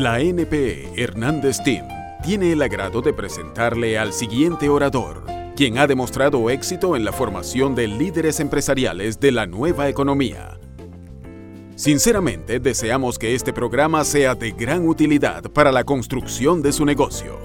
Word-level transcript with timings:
La 0.00 0.18
NPE 0.18 0.94
Hernández 0.96 1.62
Team 1.62 1.86
tiene 2.22 2.52
el 2.52 2.62
agrado 2.62 3.02
de 3.02 3.12
presentarle 3.12 3.98
al 3.98 4.14
siguiente 4.14 4.70
orador, 4.70 5.26
quien 5.54 5.76
ha 5.76 5.86
demostrado 5.86 6.48
éxito 6.48 6.96
en 6.96 7.04
la 7.04 7.12
formación 7.12 7.74
de 7.74 7.86
líderes 7.86 8.40
empresariales 8.40 9.20
de 9.20 9.30
la 9.30 9.44
nueva 9.44 9.90
economía. 9.90 10.58
Sinceramente, 11.74 12.60
deseamos 12.60 13.18
que 13.18 13.34
este 13.34 13.52
programa 13.52 14.02
sea 14.04 14.34
de 14.34 14.52
gran 14.52 14.88
utilidad 14.88 15.42
para 15.52 15.70
la 15.70 15.84
construcción 15.84 16.62
de 16.62 16.72
su 16.72 16.86
negocio. 16.86 17.38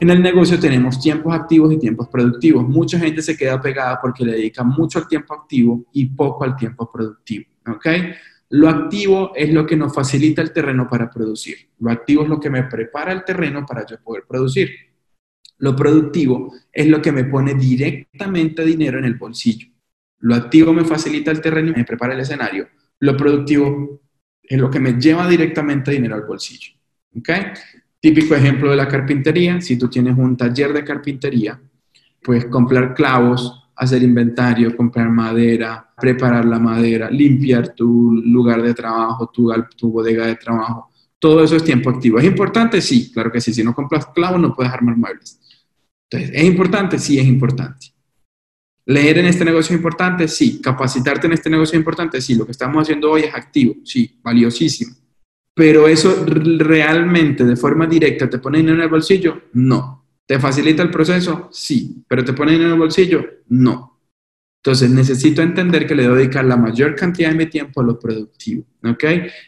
En 0.00 0.10
el 0.10 0.20
negocio 0.20 0.58
tenemos 0.58 0.98
tiempos 0.98 1.32
activos 1.32 1.72
y 1.72 1.78
tiempos 1.78 2.08
productivos. 2.08 2.68
Mucha 2.68 2.98
gente 2.98 3.22
se 3.22 3.36
queda 3.36 3.60
pegada 3.60 4.00
porque 4.02 4.24
le 4.24 4.32
dedica 4.32 4.64
mucho 4.64 4.98
al 4.98 5.06
tiempo 5.06 5.34
activo 5.34 5.84
y 5.92 6.06
poco 6.06 6.42
al 6.42 6.56
tiempo 6.56 6.90
productivo. 6.90 7.44
¿ok?, 7.68 7.86
lo 8.50 8.68
activo 8.68 9.32
es 9.36 9.52
lo 9.52 9.64
que 9.64 9.76
nos 9.76 9.94
facilita 9.94 10.42
el 10.42 10.52
terreno 10.52 10.88
para 10.88 11.08
producir. 11.08 11.56
Lo 11.78 11.90
activo 11.90 12.24
es 12.24 12.28
lo 12.28 12.40
que 12.40 12.50
me 12.50 12.64
prepara 12.64 13.12
el 13.12 13.24
terreno 13.24 13.64
para 13.64 13.86
yo 13.86 14.00
poder 14.02 14.24
producir. 14.28 14.70
Lo 15.58 15.76
productivo 15.76 16.52
es 16.72 16.88
lo 16.88 17.00
que 17.00 17.12
me 17.12 17.24
pone 17.24 17.54
directamente 17.54 18.64
dinero 18.64 18.98
en 18.98 19.04
el 19.04 19.14
bolsillo. 19.14 19.68
Lo 20.18 20.34
activo 20.34 20.72
me 20.72 20.84
facilita 20.84 21.30
el 21.30 21.40
terreno 21.40 21.70
y 21.70 21.74
me 21.74 21.84
prepara 21.84 22.14
el 22.14 22.20
escenario. 22.20 22.68
Lo 22.98 23.16
productivo 23.16 24.00
es 24.42 24.58
lo 24.58 24.68
que 24.68 24.80
me 24.80 24.94
lleva 24.94 25.28
directamente 25.28 25.92
dinero 25.92 26.16
al 26.16 26.26
bolsillo. 26.26 26.74
¿Ok? 27.16 27.28
Típico 28.00 28.34
ejemplo 28.34 28.70
de 28.70 28.76
la 28.76 28.88
carpintería. 28.88 29.60
Si 29.60 29.78
tú 29.78 29.88
tienes 29.88 30.18
un 30.18 30.36
taller 30.36 30.72
de 30.72 30.82
carpintería, 30.82 31.60
puedes 32.20 32.46
comprar 32.46 32.94
clavos, 32.94 33.69
hacer 33.80 34.02
inventario, 34.02 34.76
comprar 34.76 35.08
madera, 35.08 35.92
preparar 35.98 36.44
la 36.44 36.58
madera, 36.58 37.10
limpiar 37.10 37.74
tu 37.74 38.12
lugar 38.12 38.60
de 38.60 38.74
trabajo, 38.74 39.30
tu, 39.32 39.50
tu 39.74 39.90
bodega 39.90 40.26
de 40.26 40.36
trabajo. 40.36 40.90
Todo 41.18 41.42
eso 41.42 41.56
es 41.56 41.64
tiempo 41.64 41.88
activo. 41.88 42.18
¿Es 42.18 42.26
importante? 42.26 42.82
Sí, 42.82 43.10
claro 43.10 43.32
que 43.32 43.40
sí. 43.40 43.54
Si 43.54 43.64
no 43.64 43.74
compras 43.74 44.06
clavos, 44.14 44.38
no 44.38 44.54
puedes 44.54 44.70
armar 44.70 44.98
muebles. 44.98 45.40
Entonces, 46.10 46.30
¿es 46.34 46.44
importante? 46.44 46.98
Sí, 46.98 47.18
es 47.18 47.26
importante. 47.26 47.86
¿Leer 48.84 49.18
en 49.18 49.26
este 49.26 49.46
negocio 49.46 49.74
es 49.74 49.78
importante? 49.78 50.28
Sí. 50.28 50.60
¿Capacitarte 50.60 51.26
en 51.26 51.32
este 51.32 51.48
negocio 51.48 51.76
es 51.76 51.80
importante? 51.80 52.20
Sí. 52.20 52.34
Lo 52.34 52.44
que 52.44 52.52
estamos 52.52 52.82
haciendo 52.82 53.10
hoy 53.10 53.22
es 53.22 53.34
activo. 53.34 53.76
Sí, 53.82 54.20
valiosísimo. 54.22 54.94
Pero 55.54 55.88
eso 55.88 56.22
realmente, 56.26 57.44
de 57.44 57.56
forma 57.56 57.86
directa, 57.86 58.28
¿te 58.28 58.38
pone 58.38 58.58
dinero 58.58 58.76
en 58.76 58.82
el 58.82 58.88
bolsillo? 58.88 59.44
No. 59.54 59.99
¿Te 60.26 60.38
facilita 60.38 60.82
el 60.82 60.90
proceso? 60.90 61.48
Sí, 61.52 62.04
pero 62.06 62.24
¿te 62.24 62.32
pone 62.32 62.54
en 62.54 62.62
el 62.62 62.78
bolsillo? 62.78 63.24
No. 63.48 63.90
Entonces 64.62 64.90
necesito 64.90 65.40
entender 65.40 65.86
que 65.86 65.94
le 65.94 66.02
debo 66.02 66.16
dedicar 66.16 66.44
la 66.44 66.56
mayor 66.56 66.94
cantidad 66.94 67.30
de 67.30 67.34
mi 67.34 67.46
tiempo 67.46 67.80
a 67.80 67.84
lo 67.84 67.98
productivo. 67.98 68.64
¿ok? 68.84 69.04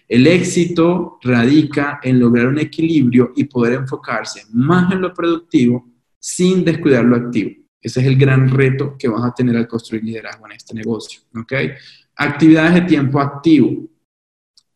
El 0.09 0.27
éxito 0.27 1.19
radica 1.23 2.01
en 2.03 2.19
lograr 2.19 2.47
un 2.47 2.59
equilibrio 2.59 3.33
y 3.37 3.45
poder 3.45 3.75
enfocarse 3.75 4.45
más 4.53 4.91
en 4.91 5.03
lo 5.03 5.13
productivo 5.13 5.87
sin 6.19 6.65
descuidar 6.65 7.05
lo 7.05 7.17
activo. 7.17 7.51
Ese 7.79 8.01
es 8.01 8.07
el 8.07 8.17
gran 8.17 8.49
reto 8.49 8.97
que 8.99 9.09
vas 9.09 9.25
a 9.25 9.35
tener 9.35 9.57
al 9.57 9.69
construir 9.69 10.03
liderazgo 10.03 10.47
en 10.47 10.53
este 10.53 10.75
negocio. 10.75 11.21
¿ok? 11.37 11.53
Actividades 12.17 12.75
de 12.75 12.83
tiempo 12.83 13.21
activo. 13.21 13.89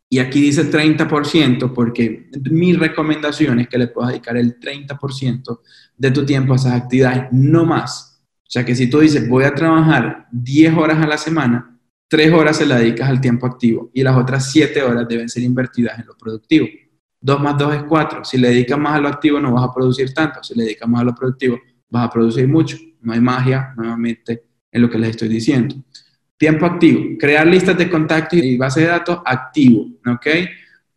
Y 0.08 0.18
aquí 0.20 0.40
dice 0.40 0.70
30% 0.70 1.72
porque 1.74 2.30
mi 2.50 2.74
recomendación 2.74 3.60
es 3.60 3.68
que 3.68 3.78
le 3.78 3.88
puedas 3.88 4.12
dedicar 4.12 4.36
el 4.36 4.58
30% 4.60 5.60
de 5.96 6.10
tu 6.10 6.24
tiempo 6.24 6.52
a 6.52 6.56
esas 6.56 6.72
actividades, 6.72 7.24
no 7.32 7.64
más. 7.64 8.22
O 8.42 8.50
sea 8.50 8.64
que 8.64 8.76
si 8.76 8.88
tú 8.88 9.00
dices, 9.00 9.28
voy 9.28 9.44
a 9.44 9.54
trabajar 9.54 10.28
10 10.30 10.74
horas 10.76 10.98
a 11.02 11.06
la 11.08 11.18
semana, 11.18 11.76
3 12.08 12.32
horas 12.32 12.58
se 12.58 12.66
la 12.66 12.78
dedicas 12.78 13.08
al 13.08 13.20
tiempo 13.20 13.46
activo 13.46 13.90
y 13.92 14.04
las 14.04 14.16
otras 14.16 14.52
7 14.52 14.80
horas 14.82 15.08
deben 15.08 15.28
ser 15.28 15.42
invertidas 15.42 15.98
en 15.98 16.06
lo 16.06 16.16
productivo. 16.16 16.66
2 17.20 17.40
más 17.40 17.58
2 17.58 17.74
es 17.74 17.82
4. 17.82 18.24
Si 18.24 18.38
le 18.38 18.50
dedicas 18.50 18.78
más 18.78 18.94
a 18.94 19.00
lo 19.00 19.08
activo 19.08 19.40
no 19.40 19.52
vas 19.52 19.64
a 19.64 19.74
producir 19.74 20.14
tanto. 20.14 20.42
Si 20.44 20.54
le 20.54 20.62
dedicas 20.62 20.88
más 20.88 21.00
a 21.00 21.04
lo 21.04 21.14
productivo 21.14 21.58
vas 21.90 22.06
a 22.06 22.10
producir 22.10 22.46
mucho. 22.46 22.76
No 23.00 23.12
hay 23.12 23.20
magia, 23.20 23.72
nuevamente, 23.76 24.44
en 24.70 24.82
lo 24.82 24.88
que 24.88 24.98
les 24.98 25.10
estoy 25.10 25.28
diciendo. 25.28 25.74
Tiempo 26.36 26.66
activo. 26.66 27.16
Crear 27.18 27.46
listas 27.46 27.76
de 27.78 27.88
contacto 27.88 28.36
y 28.36 28.56
base 28.56 28.80
de 28.80 28.86
datos 28.86 29.20
activo. 29.24 29.86
¿Ok? 30.06 30.26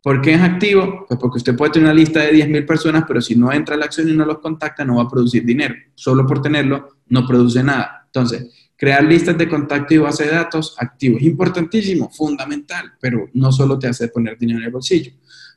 ¿Por 0.02 0.22
qué 0.22 0.32
es 0.32 0.40
activo? 0.40 1.04
Pues 1.06 1.20
porque 1.20 1.38
usted 1.38 1.54
puede 1.54 1.72
tener 1.72 1.88
una 1.88 1.94
lista 1.94 2.20
de 2.20 2.32
10.000 2.32 2.66
personas, 2.66 3.04
pero 3.06 3.20
si 3.20 3.36
no 3.36 3.52
entra 3.52 3.74
a 3.74 3.78
la 3.78 3.84
acción 3.84 4.08
y 4.08 4.14
no 4.14 4.24
los 4.24 4.38
contacta, 4.38 4.82
no 4.82 4.96
va 4.96 5.02
a 5.02 5.08
producir 5.08 5.44
dinero. 5.44 5.74
Solo 5.94 6.26
por 6.26 6.40
tenerlo, 6.40 7.00
no 7.08 7.26
produce 7.26 7.62
nada. 7.62 8.04
Entonces, 8.06 8.70
crear 8.76 9.04
listas 9.04 9.36
de 9.36 9.46
contacto 9.46 9.92
y 9.92 9.98
base 9.98 10.24
de 10.24 10.30
datos 10.30 10.74
activo 10.78 11.18
es 11.18 11.24
importantísimo, 11.24 12.10
fundamental, 12.10 12.94
pero 12.98 13.28
no 13.34 13.52
solo 13.52 13.78
te 13.78 13.88
hace 13.88 14.08
poner 14.08 14.38
dinero 14.38 14.60
en 14.60 14.64
el 14.64 14.72
bolsillo. 14.72 15.12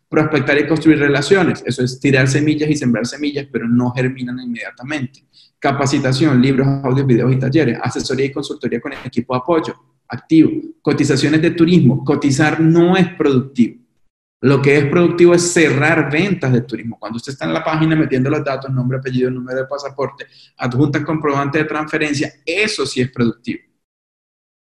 Prospectar 0.09 0.59
y 0.59 0.67
construir 0.67 0.99
relaciones, 0.99 1.63
eso 1.66 1.83
es 1.83 1.99
tirar 1.99 2.27
semillas 2.27 2.69
y 2.69 2.75
sembrar 2.75 3.05
semillas, 3.07 3.47
pero 3.49 3.67
no 3.67 3.91
germinan 3.91 4.39
inmediatamente. 4.41 5.23
Capacitación, 5.63 6.41
libros, 6.41 6.68
audios, 6.84 7.07
videos 7.07 7.31
y 7.31 7.40
talleres. 7.40 7.79
Asesoría 7.81 8.25
y 8.25 8.31
consultoría 8.34 8.81
con 8.81 8.91
el 8.91 9.00
equipo 9.06 9.34
de 9.34 9.40
apoyo, 9.40 9.74
activo. 10.09 10.51
Cotizaciones 10.81 11.41
de 11.41 11.51
turismo, 11.51 12.03
cotizar 12.03 12.59
no 12.59 12.97
es 12.97 13.07
productivo 13.13 13.84
lo 14.44 14.62
que 14.62 14.78
es 14.78 14.85
productivo 14.88 15.34
es 15.34 15.53
cerrar 15.53 16.12
ventas 16.12 16.52
de 16.52 16.62
turismo. 16.62 16.97
Cuando 17.00 17.16
usted 17.16 17.31
está 17.31 17.46
en 17.46 17.53
la 17.53 17.63
página 17.63 17.96
metiendo 17.96 18.29
los 18.29 18.44
datos, 18.44 18.69
nombre, 18.69 18.97
apellido, 18.97 19.31
número 19.31 19.59
de 19.59 19.68
pasaporte, 19.68 20.28
adjunta 20.57 21.02
comprobante 21.02 21.59
de 21.59 21.63
transferencia, 21.63 22.29
eso 22.46 22.85
sí 22.85 23.00
es 23.00 23.09
productivo. 23.09 23.62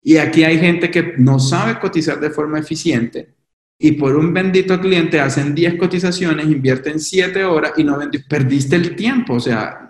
Y 0.03 0.17
aquí 0.17 0.43
hay 0.43 0.59
gente 0.59 0.91
que 0.91 1.15
no 1.19 1.39
sabe 1.39 1.79
cotizar 1.79 2.19
de 2.19 2.31
forma 2.31 2.59
eficiente 2.59 3.37
y 3.79 3.93
por 3.93 4.17
un 4.17 4.35
bendito 4.35 4.81
cliente 4.81 5.21
hacen 5.21 5.55
10 5.55 5.77
cotizaciones, 5.77 6.47
invierten 6.47 6.99
7 6.99 7.45
horas 7.45 7.75
y 7.77 7.85
no 7.85 8.01
perdiste 8.29 8.75
el 8.75 8.97
tiempo. 8.97 9.35
O 9.35 9.41
sea, 9.41 9.88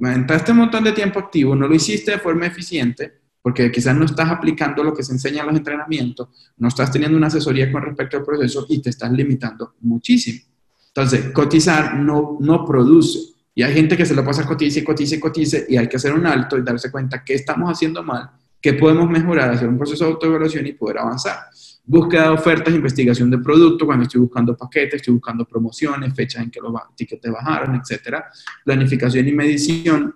entraste 0.00 0.52
un 0.52 0.58
montón 0.58 0.84
de 0.84 0.92
tiempo 0.92 1.18
activo, 1.18 1.54
no 1.54 1.68
lo 1.68 1.74
hiciste 1.74 2.12
de 2.12 2.18
forma 2.18 2.46
eficiente 2.46 3.22
porque 3.42 3.70
quizás 3.72 3.94
no 3.96 4.04
estás 4.04 4.30
aplicando 4.30 4.84
lo 4.84 4.94
que 4.94 5.02
se 5.02 5.12
enseña 5.12 5.40
en 5.40 5.48
los 5.48 5.56
entrenamientos, 5.56 6.28
no 6.56 6.68
estás 6.68 6.92
teniendo 6.92 7.18
una 7.18 7.26
asesoría 7.26 7.70
con 7.72 7.82
respecto 7.82 8.16
al 8.16 8.24
proceso 8.24 8.66
y 8.68 8.80
te 8.80 8.90
estás 8.90 9.10
limitando 9.10 9.74
muchísimo. 9.80 10.40
Entonces, 10.88 11.30
cotizar 11.32 11.96
no, 11.96 12.38
no 12.40 12.64
produce. 12.64 13.18
Y 13.54 13.62
hay 13.62 13.74
gente 13.74 13.96
que 13.96 14.06
se 14.06 14.14
lo 14.14 14.24
pasa 14.24 14.46
cotice, 14.46 14.84
cotice, 14.84 15.18
cotice 15.18 15.66
y 15.68 15.76
hay 15.76 15.88
que 15.88 15.96
hacer 15.96 16.14
un 16.14 16.26
alto 16.26 16.56
y 16.56 16.62
darse 16.62 16.90
cuenta 16.90 17.24
qué 17.24 17.34
estamos 17.34 17.68
haciendo 17.68 18.02
mal, 18.02 18.30
qué 18.60 18.74
podemos 18.74 19.10
mejorar, 19.10 19.50
hacer 19.50 19.68
un 19.68 19.76
proceso 19.76 20.04
de 20.04 20.12
autoevaluación 20.12 20.66
y 20.66 20.72
poder 20.72 20.98
avanzar. 20.98 21.38
Búsqueda 21.84 22.24
de 22.24 22.28
ofertas, 22.28 22.74
investigación 22.74 23.30
de 23.30 23.38
producto, 23.38 23.86
cuando 23.86 24.04
estoy 24.04 24.20
buscando 24.20 24.56
paquetes, 24.56 24.94
estoy 24.94 25.14
buscando 25.14 25.44
promociones, 25.44 26.14
fechas 26.14 26.42
en 26.44 26.50
que 26.50 26.60
los 26.60 26.72
tickets 26.94 27.30
bajaron, 27.30 27.74
etcétera. 27.74 28.30
Planificación 28.64 29.26
y 29.26 29.32
medición, 29.32 30.14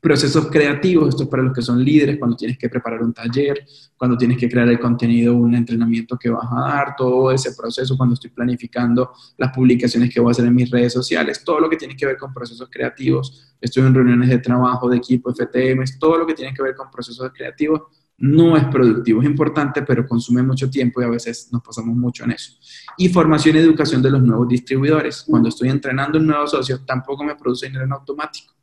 procesos 0.00 0.48
creativos, 0.50 1.10
esto 1.10 1.24
es 1.24 1.28
para 1.28 1.42
los 1.42 1.52
que 1.52 1.62
son 1.62 1.84
líderes, 1.84 2.18
cuando 2.18 2.36
tienes 2.36 2.56
que 2.56 2.68
preparar 2.68 3.02
un 3.02 3.12
taller, 3.12 3.66
cuando 3.96 4.16
tienes 4.16 4.38
que 4.38 4.48
crear 4.48 4.68
el 4.68 4.80
contenido, 4.80 5.34
un 5.34 5.54
entrenamiento 5.54 6.18
que 6.18 6.30
vas 6.30 6.46
a 6.50 6.60
dar, 6.60 6.94
todo 6.96 7.30
ese 7.30 7.54
proceso, 7.54 7.96
cuando 7.96 8.14
estoy 8.14 8.30
planificando 8.30 9.12
las 9.36 9.52
publicaciones 9.52 10.12
que 10.12 10.20
voy 10.20 10.30
a 10.30 10.32
hacer 10.32 10.46
en 10.46 10.54
mis 10.54 10.70
redes 10.70 10.92
sociales, 10.92 11.44
todo 11.44 11.60
lo 11.60 11.68
que 11.68 11.76
tiene 11.76 11.94
que 11.96 12.06
ver 12.06 12.16
con 12.16 12.32
procesos 12.32 12.68
creativos, 12.70 13.54
estoy 13.60 13.84
en 13.84 13.94
reuniones 13.94 14.30
de 14.30 14.38
trabajo, 14.38 14.88
de 14.88 14.96
equipo, 14.96 15.34
FTM, 15.34 15.84
todo 15.98 16.18
lo 16.18 16.26
que 16.26 16.34
tiene 16.34 16.54
que 16.54 16.62
ver 16.62 16.74
con 16.74 16.90
procesos 16.90 17.30
creativos 17.34 17.82
no 18.20 18.56
es 18.56 18.64
productivo, 18.66 19.20
es 19.20 19.28
importante, 19.28 19.82
pero 19.82 20.06
consume 20.06 20.42
mucho 20.42 20.70
tiempo 20.70 21.00
y 21.00 21.04
a 21.04 21.08
veces 21.08 21.48
nos 21.50 21.62
pasamos 21.62 21.96
mucho 21.96 22.24
en 22.24 22.32
eso. 22.32 22.52
Y 22.96 23.08
formación 23.08 23.56
y 23.56 23.58
educación 23.58 24.02
de 24.02 24.10
los 24.10 24.22
nuevos 24.22 24.46
distribuidores. 24.48 25.24
Cuando 25.26 25.48
estoy 25.48 25.68
entrenando 25.68 26.18
un 26.18 26.26
nuevo 26.26 26.46
socio, 26.46 26.84
tampoco 26.84 27.24
me 27.24 27.34
produce 27.34 27.66
dinero 27.66 27.84
en 27.84 27.92
automático 27.92 28.54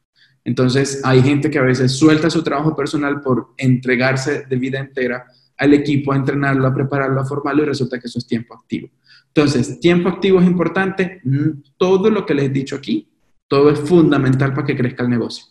entonces, 0.48 1.02
hay 1.04 1.22
gente 1.22 1.52
que 1.52 1.60
a 1.60 1.62
veces 1.62 1.92
suelta 1.92 2.30
su 2.30 2.42
trabajo 2.42 2.74
personal 2.74 3.20
por 3.20 3.50
entregarse 3.58 4.46
de 4.46 4.56
vida 4.56 4.80
entera 4.80 5.26
al 5.58 5.74
equipo, 5.74 6.14
a 6.14 6.16
entrenarlo, 6.16 6.66
a 6.66 6.74
prepararlo, 6.74 7.20
a 7.20 7.26
formarlo 7.26 7.64
y 7.64 7.66
resulta 7.66 8.00
que 8.00 8.08
eso 8.08 8.18
es 8.18 8.26
tiempo 8.26 8.54
activo. 8.54 8.88
Entonces, 9.28 9.78
tiempo 9.81 10.08
activo 10.08 10.40
es 10.40 10.48
importante. 10.48 11.20
Mm, 11.26 11.64
todo 11.76 12.10
lo 12.10 12.26
que 12.26 12.34
les 12.34 12.46
he 12.46 12.50
dicho 12.50 12.78
aquí, 12.78 13.10
todo 13.50 13.70
es 13.70 13.78
fundamental 13.78 14.54
para 14.54 14.66
que 14.66 14.78
crezca 14.78 15.04
el 15.04 15.10
negocio. 15.10 15.48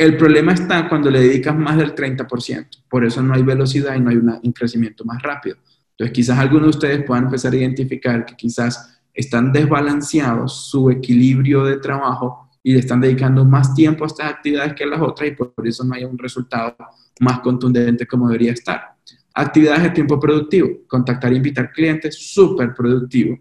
El 0.00 0.16
problema 0.16 0.54
está 0.54 0.88
cuando 0.88 1.10
le 1.10 1.20
dedicas 1.20 1.54
más 1.54 1.76
del 1.76 1.94
30%. 1.94 2.84
Por 2.88 3.04
eso 3.04 3.22
no 3.22 3.34
hay 3.34 3.42
velocidad 3.42 3.96
y 3.96 4.00
no 4.00 4.08
hay 4.08 4.16
un 4.16 4.52
crecimiento 4.52 5.04
más 5.04 5.20
rápido. 5.20 5.58
Entonces, 5.90 6.14
quizás 6.14 6.38
algunos 6.38 6.62
de 6.62 6.70
ustedes 6.70 7.04
puedan 7.04 7.24
empezar 7.24 7.52
a 7.52 7.56
identificar 7.56 8.24
que 8.24 8.34
quizás 8.34 8.98
están 9.12 9.52
desbalanceados 9.52 10.70
su 10.70 10.90
equilibrio 10.90 11.64
de 11.64 11.76
trabajo 11.76 12.48
y 12.62 12.72
le 12.72 12.78
están 12.78 13.02
dedicando 13.02 13.44
más 13.44 13.74
tiempo 13.74 14.04
a 14.04 14.06
estas 14.06 14.30
actividades 14.30 14.72
que 14.72 14.84
a 14.84 14.86
las 14.86 15.02
otras 15.02 15.28
y 15.28 15.32
por 15.32 15.52
eso 15.66 15.84
no 15.84 15.94
hay 15.94 16.04
un 16.04 16.16
resultado 16.16 16.74
más 17.20 17.40
contundente 17.40 18.06
como 18.06 18.28
debería 18.28 18.52
estar. 18.52 18.94
Actividades 19.34 19.82
de 19.82 19.90
tiempo 19.90 20.18
productivo, 20.18 20.78
contactar 20.88 21.30
e 21.30 21.36
invitar 21.36 21.72
clientes, 21.72 22.16
súper 22.16 22.72
productivo. 22.72 23.38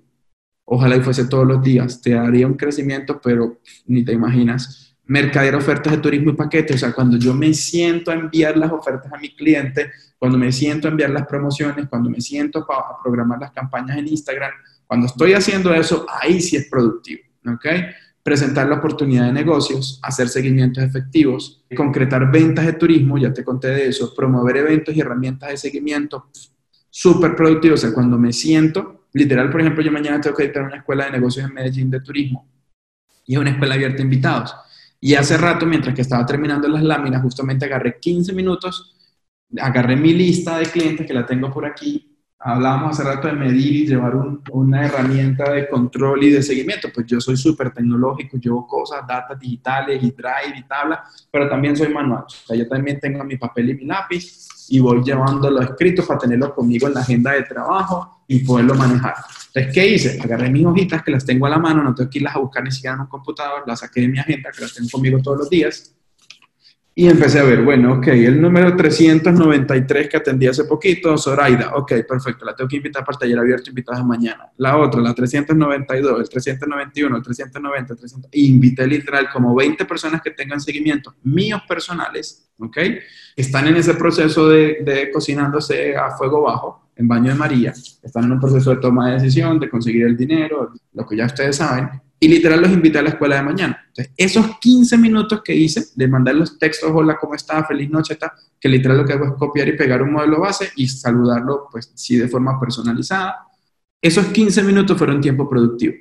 Ojalá 0.66 0.98
y 0.98 1.02
fuese 1.02 1.24
todos 1.24 1.48
los 1.48 1.64
días, 1.64 2.02
te 2.02 2.16
daría 2.16 2.46
un 2.46 2.56
crecimiento, 2.56 3.22
pero 3.24 3.62
ni 3.86 4.04
te 4.04 4.12
imaginas 4.12 4.89
mercader 5.10 5.56
ofertas 5.56 5.92
de 5.92 5.98
turismo 5.98 6.30
y 6.30 6.36
paquetes, 6.36 6.76
o 6.76 6.80
sea, 6.80 6.94
cuando 6.94 7.18
yo 7.18 7.34
me 7.34 7.52
siento 7.56 8.12
a 8.12 8.14
enviar 8.14 8.56
las 8.56 8.72
ofertas 8.72 9.12
a 9.12 9.18
mi 9.18 9.34
cliente, 9.34 9.90
cuando 10.20 10.38
me 10.38 10.52
siento 10.52 10.88
a 10.88 10.92
enviar 10.92 11.10
las 11.10 11.26
promociones, 11.26 11.88
cuando 11.90 12.12
me 12.12 12.22
siento 12.22 12.60
a 12.72 13.02
programar 13.02 13.40
las 13.40 13.52
campañas 13.52 13.98
en 13.98 14.08
Instagram, 14.08 14.52
cuando 14.86 15.08
estoy 15.08 15.34
haciendo 15.34 15.74
eso, 15.74 16.06
ahí 16.22 16.40
sí 16.40 16.58
es 16.58 16.70
productivo, 16.70 17.24
¿ok? 17.48 17.66
Presentar 18.22 18.68
la 18.68 18.76
oportunidad 18.76 19.26
de 19.26 19.34
negocios, 19.34 20.00
hacer 20.04 20.30
seguimientos 20.30 20.84
efectivos, 20.84 21.66
concretar 21.76 22.32
ventas 22.32 22.68
de 22.68 22.74
turismo, 22.74 23.18
ya 23.18 23.34
te 23.34 23.44
conté 23.44 23.70
de 23.70 23.88
eso, 23.88 24.14
promover 24.14 24.58
eventos 24.58 24.96
y 24.96 25.02
herramientas 25.02 25.50
de 25.50 25.58
seguimiento, 25.58 26.30
súper 26.88 27.36
productivo, 27.36 27.74
o 27.74 27.78
sea, 27.78 27.96
cuando 27.96 28.20
me 28.20 28.32
siento, 28.32 29.06
literal, 29.14 29.50
por 29.50 29.62
ejemplo, 29.62 29.84
yo 29.84 29.92
mañana 29.92 30.22
tengo 30.22 30.36
que 30.36 30.44
editar 30.44 30.62
una 30.62 30.78
escuela 30.78 31.06
de 31.06 31.14
negocios 31.14 31.48
en 31.48 31.54
Medellín 31.56 31.90
de 31.90 32.00
turismo 32.00 32.48
y 33.26 33.34
es 33.34 33.40
una 33.40 33.50
escuela 33.50 33.74
abierta 33.74 34.04
a 34.04 34.06
invitados 34.06 34.56
y 35.02 35.16
hace 35.16 35.38
rato, 35.38 35.66
mientras 35.66 35.96
que 35.96 36.02
estaba 36.02 36.26
terminando 36.26 36.68
las 36.68 36.84
láminas, 36.84 37.22
justamente 37.22 37.66
agarré 37.66 38.00
15 38.00 38.34
minutos, 38.34 38.96
agarré 39.60 39.96
mi 39.96 40.14
lista 40.14 40.58
de 40.58 40.66
clientes 40.66 41.08
que 41.08 41.14
la 41.14 41.26
tengo 41.26 41.52
por 41.52 41.66
aquí. 41.66 42.06
Hablábamos 42.42 42.98
hace 42.98 43.04
rato 43.04 43.28
de 43.28 43.34
medir 43.34 43.76
y 43.76 43.88
llevar 43.88 44.14
una 44.52 44.86
herramienta 44.86 45.52
de 45.52 45.68
control 45.68 46.24
y 46.24 46.30
de 46.30 46.42
seguimiento. 46.42 46.90
Pues 46.94 47.06
yo 47.06 47.20
soy 47.20 47.36
súper 47.36 47.72
tecnológico, 47.72 48.38
llevo 48.38 48.66
cosas, 48.66 49.06
datos 49.08 49.38
digitales 49.40 50.02
y 50.02 50.12
drive 50.12 50.58
y 50.58 50.64
tabla, 50.64 51.04
pero 51.32 51.50
también 51.50 51.76
soy 51.76 51.94
manual. 51.94 52.24
O 52.24 52.30
sea, 52.30 52.56
yo 52.56 52.68
también 52.68 53.00
tengo 53.00 53.24
mi 53.24 53.38
papel 53.38 53.72
y 53.72 53.76
mi 53.76 53.86
lápiz 53.86 54.48
y 54.70 54.80
voy 54.80 55.04
llevándolo 55.04 55.62
escrito 55.62 56.06
para 56.06 56.20
tenerlo 56.20 56.54
conmigo 56.54 56.88
en 56.88 56.94
la 56.94 57.02
agenda 57.02 57.32
de 57.34 57.44
trabajo 57.44 58.24
y 58.28 58.40
poderlo 58.40 58.76
manejar. 58.76 59.16
Entonces, 59.54 59.74
¿qué 59.74 59.88
hice? 59.88 60.20
Agarré 60.22 60.50
mis 60.50 60.66
hojitas 60.66 61.04
que 61.04 61.12
las 61.12 61.26
tengo 61.26 61.46
a 61.46 61.50
la 61.50 61.58
mano, 61.58 61.84
no 61.84 61.96
tengo 61.96 62.10
que 62.10 62.20
irlas 62.20 62.36
a 62.36 62.40
buscar 62.40 62.64
ni 62.64 62.72
siquiera 62.72 62.96
en 62.96 63.02
un 63.02 63.08
computador, 63.08 63.64
las 63.66 63.80
saqué 63.80 64.02
de 64.02 64.08
mi 64.08 64.20
agenda, 64.20 64.52
que 64.52 64.62
las 64.62 64.74
tengo 64.74 64.90
conmigo 64.92 65.20
todos 65.22 65.40
los 65.40 65.50
días, 65.50 65.96
y 67.00 67.08
empecé 67.08 67.40
a 67.40 67.44
ver, 67.44 67.62
bueno, 67.62 67.94
ok, 67.94 68.08
el 68.08 68.42
número 68.42 68.76
393 68.76 70.10
que 70.10 70.18
atendí 70.18 70.48
hace 70.48 70.66
poquito, 70.66 71.18
Zoraida, 71.18 71.72
ok, 71.76 71.94
perfecto, 72.06 72.44
la 72.44 72.54
tengo 72.54 72.68
que 72.68 72.76
invitar 72.76 73.06
para 73.06 73.16
el 73.16 73.20
taller 73.20 73.40
abierto, 73.40 73.70
invitadas 73.70 74.04
mañana. 74.04 74.52
La 74.58 74.76
otra, 74.76 75.00
la 75.00 75.14
392, 75.14 76.20
el 76.20 76.28
391, 76.28 77.16
el 77.16 77.24
390, 77.24 77.94
el 77.94 78.00
300, 78.00 78.30
invité 78.34 78.86
literal 78.86 79.30
como 79.32 79.56
20 79.56 79.86
personas 79.86 80.22
que 80.22 80.32
tengan 80.32 80.60
seguimiento, 80.60 81.16
míos 81.24 81.62
personales, 81.66 82.50
ok, 82.60 82.78
están 83.34 83.68
en 83.68 83.78
ese 83.78 83.94
proceso 83.94 84.50
de, 84.50 84.80
de 84.84 85.10
cocinándose 85.10 85.96
a 85.96 86.12
fuego 86.18 86.42
bajo, 86.42 86.89
en 87.00 87.08
baño 87.08 87.32
de 87.32 87.36
María, 87.36 87.74
están 88.04 88.26
en 88.26 88.34
un 88.34 88.40
proceso 88.42 88.72
de 88.72 88.76
toma 88.76 89.08
de 89.08 89.14
decisión, 89.14 89.58
de 89.58 89.70
conseguir 89.70 90.04
el 90.04 90.18
dinero, 90.18 90.74
lo 90.92 91.08
que 91.08 91.16
ya 91.16 91.28
ustedes 91.28 91.56
saben, 91.56 91.90
y 92.20 92.28
literal 92.28 92.62
los 92.62 92.72
invité 92.72 93.00
a 93.00 93.02
la 93.02 93.10
escuela 93.10 93.38
de 93.38 93.44
mañana. 93.44 93.86
Entonces, 93.88 94.14
esos 94.18 94.60
15 94.60 94.98
minutos 94.98 95.42
que 95.42 95.56
hice 95.56 95.82
de 95.96 96.08
mandar 96.10 96.36
los 96.36 96.60
textos, 96.60 96.92
hola, 96.94 97.18
¿cómo 97.18 97.36
está? 97.36 97.64
Feliz 97.64 97.90
noche, 97.90 98.14
está, 98.14 98.34
que 98.60 98.68
literal 98.68 98.98
lo 98.98 99.06
que 99.06 99.14
hago 99.14 99.28
es 99.28 99.32
copiar 99.38 99.70
y 99.70 99.78
pegar 99.78 100.04
un 100.04 100.12
modelo 100.12 100.42
base 100.42 100.72
y 100.76 100.90
saludarlo, 100.90 101.70
pues 101.72 101.90
sí, 101.96 102.18
de 102.18 102.28
forma 102.28 102.60
personalizada. 102.60 103.48
Esos 104.02 104.26
15 104.26 104.62
minutos 104.64 104.98
fueron 104.98 105.22
tiempo 105.22 105.50
productivo. 105.50 105.94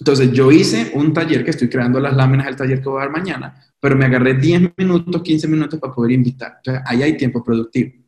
Entonces, 0.00 0.32
yo 0.32 0.50
hice 0.50 0.90
un 0.94 1.12
taller 1.12 1.44
que 1.44 1.50
estoy 1.50 1.68
creando 1.68 2.00
las 2.00 2.16
láminas 2.16 2.46
del 2.46 2.56
taller 2.56 2.82
que 2.82 2.88
voy 2.88 2.98
a 2.98 3.04
dar 3.04 3.12
mañana, 3.12 3.64
pero 3.78 3.94
me 3.94 4.06
agarré 4.06 4.34
10 4.34 4.72
minutos, 4.76 5.22
15 5.22 5.46
minutos 5.46 5.78
para 5.78 5.94
poder 5.94 6.10
invitar. 6.10 6.54
Entonces, 6.56 6.82
ahí 6.84 7.04
hay 7.04 7.16
tiempo 7.16 7.44
productivo. 7.44 8.03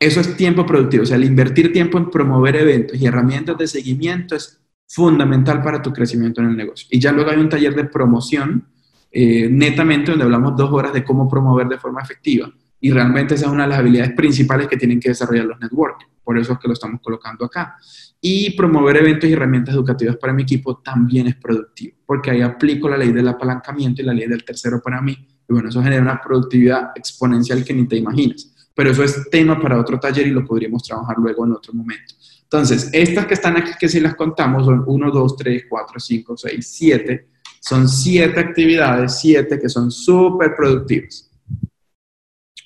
Eso 0.00 0.20
es 0.20 0.34
tiempo 0.34 0.64
productivo, 0.64 1.02
o 1.02 1.06
sea, 1.06 1.18
el 1.18 1.24
invertir 1.24 1.74
tiempo 1.74 1.98
en 1.98 2.08
promover 2.08 2.56
eventos 2.56 2.98
y 2.98 3.04
herramientas 3.04 3.58
de 3.58 3.66
seguimiento 3.66 4.34
es 4.34 4.58
fundamental 4.88 5.62
para 5.62 5.82
tu 5.82 5.92
crecimiento 5.92 6.40
en 6.40 6.48
el 6.48 6.56
negocio. 6.56 6.88
Y 6.90 6.98
ya 6.98 7.12
luego 7.12 7.30
hay 7.30 7.36
un 7.36 7.50
taller 7.50 7.74
de 7.74 7.84
promoción, 7.84 8.66
eh, 9.12 9.46
netamente, 9.50 10.12
donde 10.12 10.24
hablamos 10.24 10.56
dos 10.56 10.72
horas 10.72 10.94
de 10.94 11.04
cómo 11.04 11.28
promover 11.28 11.68
de 11.68 11.76
forma 11.76 12.00
efectiva. 12.00 12.50
Y 12.80 12.90
realmente 12.90 13.34
esa 13.34 13.44
es 13.44 13.52
una 13.52 13.64
de 13.64 13.68
las 13.68 13.78
habilidades 13.80 14.12
principales 14.14 14.68
que 14.68 14.78
tienen 14.78 14.98
que 14.98 15.10
desarrollar 15.10 15.44
los 15.44 15.60
networks. 15.60 16.06
Por 16.24 16.38
eso 16.38 16.54
es 16.54 16.58
que 16.58 16.68
lo 16.68 16.72
estamos 16.72 17.02
colocando 17.02 17.44
acá. 17.44 17.76
Y 18.22 18.56
promover 18.56 18.96
eventos 18.96 19.28
y 19.28 19.34
herramientas 19.34 19.74
educativas 19.74 20.16
para 20.16 20.32
mi 20.32 20.44
equipo 20.44 20.78
también 20.78 21.26
es 21.26 21.36
productivo, 21.36 21.98
porque 22.06 22.30
ahí 22.30 22.40
aplico 22.40 22.88
la 22.88 22.96
ley 22.96 23.12
del 23.12 23.28
apalancamiento 23.28 24.00
y 24.00 24.06
la 24.06 24.14
ley 24.14 24.26
del 24.26 24.44
tercero 24.44 24.80
para 24.82 25.02
mí. 25.02 25.12
Y 25.46 25.52
bueno, 25.52 25.68
eso 25.68 25.82
genera 25.82 26.00
una 26.00 26.22
productividad 26.22 26.92
exponencial 26.94 27.62
que 27.62 27.74
ni 27.74 27.86
te 27.86 27.96
imaginas 27.96 28.50
pero 28.80 28.92
eso 28.92 29.04
es 29.04 29.28
tema 29.28 29.60
para 29.60 29.78
otro 29.78 30.00
taller 30.00 30.26
y 30.26 30.30
lo 30.30 30.42
podríamos 30.42 30.82
trabajar 30.82 31.14
luego 31.18 31.44
en 31.44 31.52
otro 31.52 31.74
momento. 31.74 32.14
Entonces, 32.44 32.88
estas 32.94 33.26
que 33.26 33.34
están 33.34 33.58
aquí, 33.58 33.72
que 33.78 33.90
si 33.90 34.00
las 34.00 34.14
contamos, 34.14 34.64
son 34.64 34.84
1, 34.86 35.10
2, 35.10 35.36
3, 35.36 35.64
4, 35.68 36.00
5, 36.00 36.36
6, 36.38 36.66
7. 36.66 37.28
Son 37.60 37.86
7 37.86 38.40
actividades, 38.40 39.20
7 39.20 39.58
que 39.60 39.68
son 39.68 39.90
súper 39.90 40.56
productivas. 40.56 41.30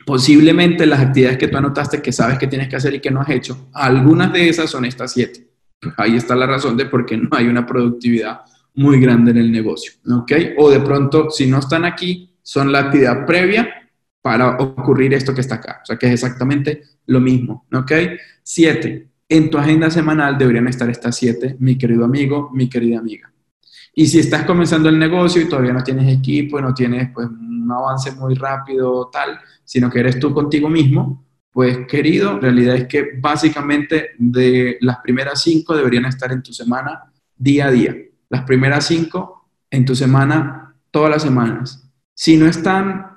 Posiblemente 0.07 0.87
las 0.87 1.01
actividades 1.01 1.37
que 1.37 1.49
tú 1.49 1.57
anotaste 1.57 2.01
que 2.01 2.13
sabes 2.13 2.39
que 2.39 2.47
tienes 2.47 2.69
que 2.69 2.77
hacer 2.77 2.95
y 2.95 3.01
que 3.01 3.11
no 3.11 3.21
has 3.21 3.31
hecho, 3.31 3.71
algunas 3.73 4.33
de 4.33 4.49
esas 4.49 4.71
son 4.71 4.85
estas 4.85 5.11
7. 5.15 5.49
Pues 5.81 5.95
ahí 5.97 6.15
está 6.15 6.37
la 6.37 6.47
razón 6.47 6.77
de 6.77 6.87
por 6.87 7.05
qué 7.07 7.17
no 7.17 7.31
hay 7.33 7.49
una 7.49 7.67
productividad 7.67 8.43
muy 8.75 9.01
grande 9.01 9.33
en 9.33 9.39
el 9.39 9.51
negocio. 9.51 9.95
¿Ok? 10.13 10.31
O 10.59 10.71
de 10.71 10.79
pronto, 10.79 11.29
si 11.29 11.49
no 11.49 11.59
están 11.59 11.85
aquí, 11.85 12.31
son 12.41 12.71
la 12.71 12.79
actividad 12.79 13.27
previa 13.27 13.81
para 14.25 14.57
ocurrir 14.57 15.13
esto 15.13 15.35
que 15.35 15.43
está 15.43 15.57
acá. 15.57 15.81
O 15.83 15.85
sea, 15.85 15.99
que 15.99 16.07
es 16.07 16.13
exactamente 16.15 16.83
lo 17.09 17.21
mismo. 17.21 17.67
¿Ok? 17.75 17.93
Siete. 18.43 19.11
En 19.29 19.51
tu 19.51 19.59
agenda 19.59 19.91
semanal 19.91 20.39
deberían 20.39 20.67
estar 20.67 20.89
estas 20.89 21.15
siete, 21.15 21.57
mi 21.59 21.77
querido 21.77 22.07
amigo, 22.07 22.49
mi 22.55 22.71
querida 22.71 23.01
amiga. 23.01 23.31
Y 23.95 24.07
si 24.07 24.21
estás 24.21 24.47
comenzando 24.47 24.89
el 24.89 24.99
negocio 24.99 25.43
y 25.43 25.45
todavía 25.47 25.75
no 25.75 25.85
tienes 25.85 26.11
equipo, 26.11 26.59
no 26.59 26.73
tienes 26.73 27.11
pues, 27.13 27.27
un 27.27 27.71
avance 27.71 28.13
muy 28.13 28.35
rápido 28.35 29.11
tal, 29.13 29.39
sino 29.63 29.91
que 29.91 30.01
eres 30.01 30.19
tú 30.19 30.33
contigo 30.33 30.71
mismo, 30.71 31.27
pues 31.53 31.87
querido, 31.87 32.33
la 32.35 32.41
realidad 32.41 32.77
es 32.77 32.87
que 32.87 33.11
básicamente 33.21 34.13
de 34.17 34.79
las 34.81 35.01
primeras 35.01 35.43
cinco 35.43 35.77
deberían 35.77 36.07
estar 36.07 36.33
en 36.33 36.43
tu 36.43 36.55
semana 36.55 37.13
día 37.37 37.67
a 37.67 37.71
día. 37.71 37.95
Las 38.31 38.45
primeras 38.45 38.87
cinco 38.87 39.51
en 39.71 39.85
tu 39.85 39.95
semana 39.95 40.77
todas 40.91 41.11
las 41.11 41.23
semanas. 41.23 41.91
Si 42.15 42.39
no 42.39 42.47
están, 42.47 43.14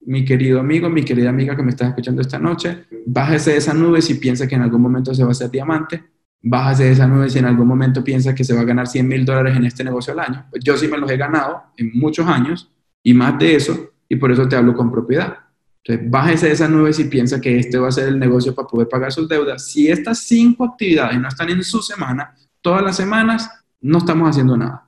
mi 0.00 0.24
querido 0.24 0.60
amigo, 0.60 0.88
mi 0.88 1.04
querida 1.04 1.30
amiga 1.30 1.56
que 1.56 1.62
me 1.62 1.70
estás 1.70 1.88
escuchando 1.88 2.22
esta 2.22 2.38
noche, 2.38 2.84
bájese 3.06 3.52
de 3.52 3.56
esa 3.58 3.74
nube 3.74 4.00
si 4.00 4.14
piensa 4.14 4.46
que 4.46 4.54
en 4.54 4.62
algún 4.62 4.80
momento 4.80 5.14
se 5.14 5.22
va 5.22 5.30
a 5.30 5.32
hacer 5.32 5.50
diamante, 5.50 6.02
bájese 6.42 6.84
de 6.84 6.92
esa 6.92 7.06
nube 7.06 7.28
si 7.28 7.38
en 7.38 7.44
algún 7.44 7.66
momento 7.66 8.02
piensa 8.02 8.34
que 8.34 8.44
se 8.44 8.54
va 8.54 8.60
a 8.60 8.64
ganar 8.64 8.86
100 8.86 9.06
mil 9.06 9.24
dólares 9.24 9.56
en 9.56 9.64
este 9.64 9.84
negocio 9.84 10.12
al 10.12 10.20
año. 10.20 10.46
Yo 10.62 10.76
sí 10.76 10.88
me 10.88 10.98
los 10.98 11.10
he 11.10 11.16
ganado 11.16 11.62
en 11.76 11.90
muchos 11.94 12.26
años 12.26 12.72
y 13.02 13.14
más 13.14 13.38
de 13.38 13.56
eso, 13.56 13.92
y 14.08 14.16
por 14.16 14.32
eso 14.32 14.48
te 14.48 14.56
hablo 14.56 14.74
con 14.74 14.90
propiedad. 14.90 15.38
Entonces, 15.84 16.10
bájese 16.10 16.46
de 16.46 16.52
esa 16.52 16.68
nube 16.68 16.92
si 16.92 17.04
piensa 17.04 17.40
que 17.40 17.58
este 17.58 17.78
va 17.78 17.88
a 17.88 17.92
ser 17.92 18.08
el 18.08 18.18
negocio 18.18 18.54
para 18.54 18.68
poder 18.68 18.88
pagar 18.88 19.12
sus 19.12 19.28
deudas. 19.28 19.70
Si 19.70 19.88
estas 19.88 20.18
cinco 20.20 20.64
actividades 20.64 21.20
no 21.20 21.28
están 21.28 21.50
en 21.50 21.62
su 21.62 21.80
semana, 21.82 22.34
todas 22.60 22.82
las 22.82 22.96
semanas, 22.96 23.50
no 23.80 23.98
estamos 23.98 24.28
haciendo 24.28 24.56
nada. 24.56 24.87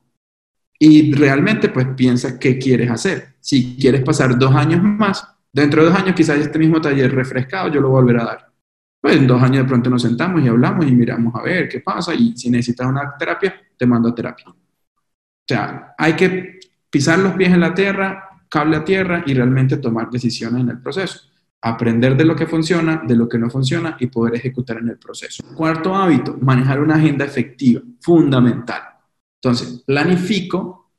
Y 0.83 1.13
realmente, 1.13 1.69
pues 1.69 1.87
piensa 1.95 2.39
qué 2.39 2.59
quieres 2.59 2.91
hacer. 2.91 3.35
Si 3.39 3.77
quieres 3.77 4.03
pasar 4.03 4.39
dos 4.39 4.55
años 4.55 4.83
más, 4.83 5.23
dentro 5.53 5.83
de 5.83 5.91
dos 5.91 5.99
años 5.99 6.15
quizás 6.15 6.39
este 6.39 6.59
mismo 6.59 6.81
taller 6.81 7.15
refrescado 7.15 7.69
yo 7.69 7.83
lo 7.83 7.91
volveré 7.91 8.23
a 8.23 8.25
dar. 8.25 8.53
Pues 8.99 9.17
en 9.17 9.27
dos 9.27 9.43
años 9.43 9.59
de 9.59 9.65
pronto 9.65 9.91
nos 9.91 10.01
sentamos 10.01 10.43
y 10.43 10.49
hablamos 10.49 10.87
y 10.87 10.93
miramos 10.93 11.35
a 11.35 11.43
ver 11.43 11.69
qué 11.69 11.81
pasa 11.81 12.15
y 12.15 12.35
si 12.37 12.51
necesitas 12.51 12.87
una 12.87 13.15
terapia, 13.19 13.55
te 13.77 13.87
mando 13.87 14.09
a 14.09 14.15
terapia. 14.15 14.47
O 14.49 14.57
sea, 15.47 15.95
hay 15.99 16.15
que 16.15 16.61
pisar 16.89 17.19
los 17.19 17.35
pies 17.35 17.53
en 17.53 17.61
la 17.61 17.75
tierra, 17.75 18.41
cable 18.49 18.77
a 18.77 18.85
tierra 18.85 19.23
y 19.27 19.35
realmente 19.35 19.77
tomar 19.77 20.09
decisiones 20.09 20.63
en 20.63 20.71
el 20.71 20.81
proceso. 20.81 21.29
Aprender 21.63 22.17
de 22.17 22.25
lo 22.25 22.35
que 22.35 22.47
funciona, 22.47 23.03
de 23.07 23.17
lo 23.17 23.29
que 23.29 23.39
no 23.39 23.51
funciona 23.51 23.99
y 24.01 24.07
poder 24.07 24.37
ejecutar 24.37 24.79
en 24.79 24.89
el 24.89 24.99
proceso. 24.99 25.43
Cuarto 25.55 25.95
hábito, 25.95 26.39
manejar 26.41 26.81
una 26.81 26.95
agenda 26.95 27.27
efectiva, 27.27 27.83
fundamental. 28.01 28.83
Entonces, 29.42 29.82
planifico, 29.87 30.90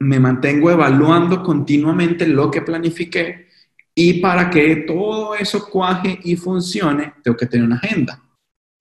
me 0.00 0.18
mantengo 0.18 0.70
evaluando 0.70 1.42
continuamente 1.42 2.26
lo 2.26 2.50
que 2.50 2.62
planifiqué 2.62 3.48
y 3.94 4.14
para 4.14 4.50
que 4.50 4.76
todo 4.76 5.36
eso 5.36 5.68
cuaje 5.70 6.18
y 6.24 6.34
funcione, 6.36 7.14
tengo 7.22 7.36
que 7.36 7.46
tener 7.46 7.66
una 7.66 7.76
agenda. 7.76 8.20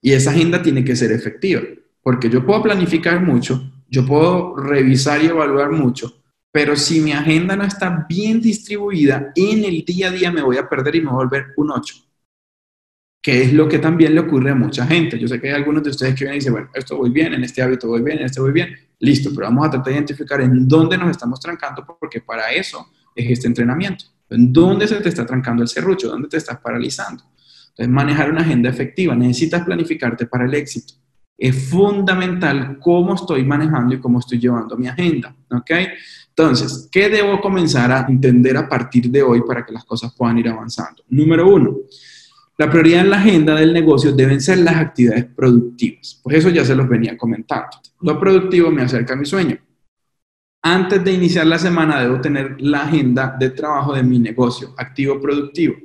Y 0.01 0.11
esa 0.13 0.31
agenda 0.31 0.61
tiene 0.61 0.83
que 0.83 0.95
ser 0.95 1.11
efectiva, 1.11 1.61
porque 2.01 2.29
yo 2.29 2.45
puedo 2.45 2.63
planificar 2.63 3.21
mucho, 3.21 3.71
yo 3.87 4.05
puedo 4.05 4.55
revisar 4.55 5.23
y 5.23 5.27
evaluar 5.27 5.71
mucho, 5.71 6.23
pero 6.51 6.75
si 6.75 6.99
mi 6.99 7.11
agenda 7.11 7.55
no 7.55 7.63
está 7.63 8.05
bien 8.09 8.41
distribuida, 8.41 9.31
en 9.35 9.63
el 9.63 9.85
día 9.85 10.07
a 10.07 10.11
día 10.11 10.31
me 10.31 10.41
voy 10.41 10.57
a 10.57 10.67
perder 10.67 10.95
y 10.95 11.01
me 11.01 11.11
voy 11.11 11.13
a 11.13 11.25
volver 11.25 11.53
un 11.57 11.71
8 11.71 11.95
que 13.23 13.41
es 13.41 13.53
lo 13.53 13.69
que 13.69 13.79
también 13.79 14.13
le 14.13 14.19
ocurre 14.19 14.51
a 14.51 14.55
mucha 14.55 14.85
gente. 14.85 15.17
Yo 15.17 15.29
sé 15.29 15.39
que 15.39 15.47
hay 15.47 15.53
algunos 15.53 15.81
de 15.81 15.91
ustedes 15.91 16.13
que 16.13 16.25
vienen 16.25 16.35
y 16.35 16.39
dicen, 16.39 16.51
bueno, 16.51 16.69
esto 16.73 16.97
voy 16.97 17.09
bien, 17.09 17.33
en 17.33 17.45
este 17.45 17.61
hábito 17.61 17.87
voy 17.87 18.01
bien, 18.01 18.19
en 18.19 18.25
este 18.25 18.41
voy 18.41 18.51
bien, 18.51 18.75
listo, 18.99 19.29
pero 19.33 19.47
vamos 19.47 19.65
a 19.65 19.71
tratar 19.71 19.87
de 19.87 19.93
identificar 19.93 20.41
en 20.41 20.67
dónde 20.67 20.97
nos 20.97 21.09
estamos 21.09 21.39
trancando, 21.39 21.85
porque 21.97 22.19
para 22.19 22.51
eso 22.51 22.85
es 23.15 23.31
este 23.31 23.47
entrenamiento. 23.47 24.03
¿En 24.29 24.51
dónde 24.51 24.89
se 24.89 24.97
te 24.97 25.07
está 25.07 25.25
trancando 25.25 25.63
el 25.63 25.69
serrucho? 25.69 26.09
¿Dónde 26.09 26.27
te 26.27 26.35
estás 26.35 26.59
paralizando? 26.59 27.23
Entonces, 27.69 27.87
manejar 27.87 28.29
una 28.29 28.41
agenda 28.41 28.69
efectiva, 28.69 29.15
necesitas 29.15 29.63
planificarte 29.63 30.25
para 30.25 30.43
el 30.43 30.53
éxito. 30.53 30.95
Es 31.37 31.69
fundamental 31.69 32.77
cómo 32.81 33.15
estoy 33.15 33.45
manejando 33.45 33.95
y 33.95 34.01
cómo 34.01 34.19
estoy 34.19 34.37
llevando 34.37 34.75
mi 34.75 34.87
agenda, 34.87 35.33
¿ok? 35.49 35.71
Entonces, 36.27 36.89
¿qué 36.91 37.07
debo 37.07 37.39
comenzar 37.39 37.89
a 37.89 38.05
entender 38.09 38.57
a 38.57 38.67
partir 38.67 39.09
de 39.09 39.23
hoy 39.23 39.41
para 39.47 39.65
que 39.65 39.71
las 39.71 39.85
cosas 39.85 40.13
puedan 40.13 40.37
ir 40.39 40.49
avanzando? 40.49 41.03
Número 41.07 41.47
uno, 41.47 41.77
la 42.57 42.69
prioridad 42.69 43.01
en 43.01 43.09
la 43.09 43.17
agenda 43.17 43.55
del 43.55 43.73
negocio 43.73 44.11
deben 44.11 44.39
ser 44.39 44.59
las 44.59 44.75
actividades 44.75 45.25
productivas. 45.25 46.19
Pues 46.23 46.37
eso 46.37 46.49
ya 46.49 46.63
se 46.63 46.75
los 46.75 46.87
venía 46.87 47.17
comentando. 47.17 47.69
Lo 48.01 48.19
productivo 48.19 48.69
me 48.69 48.83
acerca 48.83 49.13
a 49.13 49.17
mi 49.17 49.25
sueño. 49.25 49.57
Antes 50.61 51.03
de 51.03 51.11
iniciar 51.11 51.45
la 51.47 51.59
semana 51.59 52.01
debo 52.01 52.21
tener 52.21 52.55
la 52.61 52.83
agenda 52.83 53.35
de 53.37 53.49
trabajo 53.49 53.93
de 53.93 54.03
mi 54.03 54.19
negocio, 54.19 54.73
activo 54.77 55.19
productivo. 55.19 55.75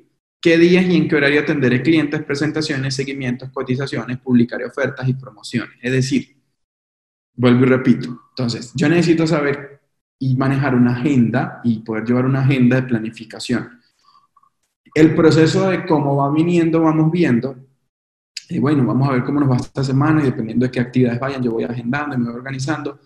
¿Qué 0.41 0.57
días 0.57 0.85
y 0.85 0.97
en 0.97 1.09
qué 1.09 1.17
horario 1.17 1.41
atenderé 1.41 1.83
clientes, 1.83 2.23
presentaciones, 2.23 2.95
seguimientos, 2.95 3.51
cotizaciones, 3.51 4.19
publicaré 4.19 4.67
ofertas 4.67 5.09
y 5.09 5.15
promociones? 5.15 5.75
Es 5.83 5.91
decir, 5.91 6.37
vuelvo 7.35 7.65
y 7.65 7.69
repito. 7.69 8.21
Entonces, 8.31 8.73
yo 8.77 8.89
necesito 8.89 9.27
saber 9.27 9.81
y 10.21 10.37
manejar 10.37 10.77
una 10.77 10.93
agenda 10.93 11.61
y 11.65 11.81
poder 11.81 12.05
llevar 12.05 12.27
una 12.27 12.43
agenda 12.43 12.77
de 12.77 12.83
planificación. 12.83 13.78
El 14.99 15.15
proceso 15.15 15.71
de 15.71 15.87
cómo 15.87 16.17
va 16.17 16.33
viniendo, 16.33 16.81
vamos 16.81 17.13
viendo. 17.13 17.55
Y 18.49 18.59
bueno, 18.59 18.85
vamos 18.85 19.09
a 19.09 19.13
ver 19.13 19.23
cómo 19.23 19.39
nos 19.39 19.49
va 19.49 19.55
esta 19.55 19.85
semana 19.85 20.21
y 20.21 20.25
dependiendo 20.25 20.67
de 20.67 20.73
qué 20.73 20.81
actividades 20.81 21.21
vayan, 21.21 21.41
yo 21.41 21.53
voy 21.53 21.63
agendando 21.63 22.17
y 22.17 22.19
me 22.19 22.25
voy 22.25 22.35
organizando. 22.35 22.99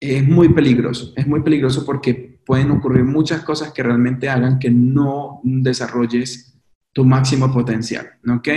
Es 0.00 0.26
muy 0.26 0.54
peligroso, 0.54 1.12
es 1.14 1.26
muy 1.26 1.42
peligroso 1.42 1.84
porque 1.84 2.40
pueden 2.46 2.70
ocurrir 2.70 3.04
muchas 3.04 3.42
cosas 3.42 3.70
que 3.74 3.82
realmente 3.82 4.30
hagan 4.30 4.58
que 4.58 4.70
no 4.70 5.42
desarrolles 5.42 6.54
tu 6.90 7.04
máximo 7.04 7.52
potencial, 7.52 8.08
¿ok? 8.26 8.48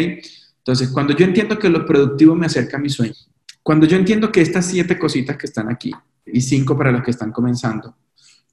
Entonces, 0.60 0.88
cuando 0.88 1.18
yo 1.18 1.26
entiendo 1.26 1.60
que 1.60 1.68
lo 1.68 1.86
productivo 1.86 2.34
me 2.34 2.46
acerca 2.46 2.78
a 2.78 2.80
mi 2.80 2.88
sueño, 2.88 3.14
cuando 3.62 3.86
yo 3.86 3.98
entiendo 3.98 4.32
que 4.32 4.40
estas 4.40 4.68
siete 4.68 4.98
cositas 4.98 5.36
que 5.36 5.48
están 5.48 5.70
aquí, 5.70 5.92
y 6.26 6.40
cinco 6.40 6.78
para 6.78 6.94
los 6.94 7.04
que 7.04 7.12
están 7.12 7.34
comenzando, 7.34 7.98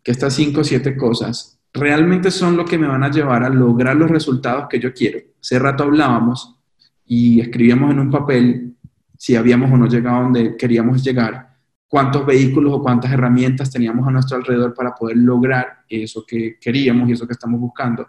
que 0.02 0.10
estas 0.10 0.34
cinco 0.34 0.62
o 0.62 0.64
siete 0.64 0.96
cosas 0.96 1.60
realmente 1.75 2.31
son 2.31 2.57
lo 2.57 2.64
que 2.64 2.78
me 2.78 2.87
van 2.87 3.02
a 3.02 3.11
llevar 3.11 3.43
a 3.43 3.50
lograr 3.50 3.97
los 3.97 4.11
resultados 4.11 4.66
que 4.71 4.78
yo 4.78 4.95
quiero. 4.95 5.19
Hace 5.40 5.59
rato 5.59 5.83
hablábamos 5.83 6.57
y 7.04 7.40
escribíamos 7.40 7.90
en 7.90 7.99
un 7.99 8.11
papel 8.11 8.76
si 9.19 9.35
habíamos 9.35 9.71
o 9.73 9.76
no 9.76 9.87
llegado 9.87 10.23
donde 10.23 10.57
queríamos 10.57 11.02
llegar 11.02 11.54
cuántos 11.88 12.25
vehículos 12.25 12.73
o 12.75 12.83
cuántas 12.83 13.12
herramientas 13.12 13.71
teníamos 13.71 14.07
a 14.07 14.11
nuestro 14.11 14.37
alrededor 14.37 14.73
para 14.73 14.95
poder 14.95 15.16
lograr 15.16 15.85
eso 15.88 16.25
que 16.26 16.59
queríamos 16.61 17.09
y 17.09 17.12
eso 17.12 17.26
que 17.26 17.33
estamos 17.33 17.61
buscando. 17.61 18.07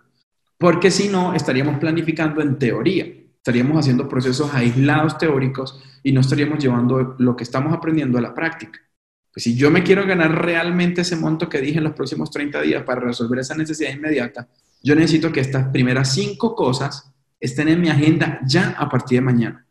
Porque 0.57 0.91
si 0.91 1.09
no, 1.09 1.33
estaríamos 1.33 1.79
planificando 1.79 2.41
en 2.41 2.57
teoría, 2.57 3.05
estaríamos 3.37 3.77
haciendo 3.77 4.07
procesos 4.07 4.53
aislados 4.53 5.17
teóricos 5.17 5.83
y 6.03 6.11
no 6.11 6.21
estaríamos 6.21 6.59
llevando 6.59 7.15
lo 7.17 7.35
que 7.35 7.43
estamos 7.43 7.73
aprendiendo 7.73 8.17
a 8.17 8.21
la 8.21 8.33
práctica. 8.33 8.79
Pues 9.35 9.43
si 9.43 9.57
yo 9.57 9.69
me 9.69 9.83
quiero 9.83 10.07
ganar 10.07 10.45
realmente 10.45 11.01
ese 11.01 11.17
monto 11.17 11.49
que 11.49 11.59
dije 11.59 11.79
en 11.79 11.83
los 11.83 11.93
próximos 11.93 12.31
30 12.31 12.61
días 12.61 12.83
para 12.83 13.01
resolver 13.01 13.39
esa 13.39 13.53
necesidad 13.53 13.91
inmediata, 13.91 14.47
yo 14.81 14.95
necesito 14.95 15.29
que 15.29 15.41
estas 15.41 15.67
primeras 15.67 16.13
cinco 16.13 16.55
cosas 16.55 17.11
estén 17.37 17.67
en 17.67 17.81
mi 17.81 17.89
agenda 17.89 18.39
ya 18.47 18.69
a 18.77 18.87
partir 18.87 19.17
de 19.17 19.25
mañana. 19.25 19.67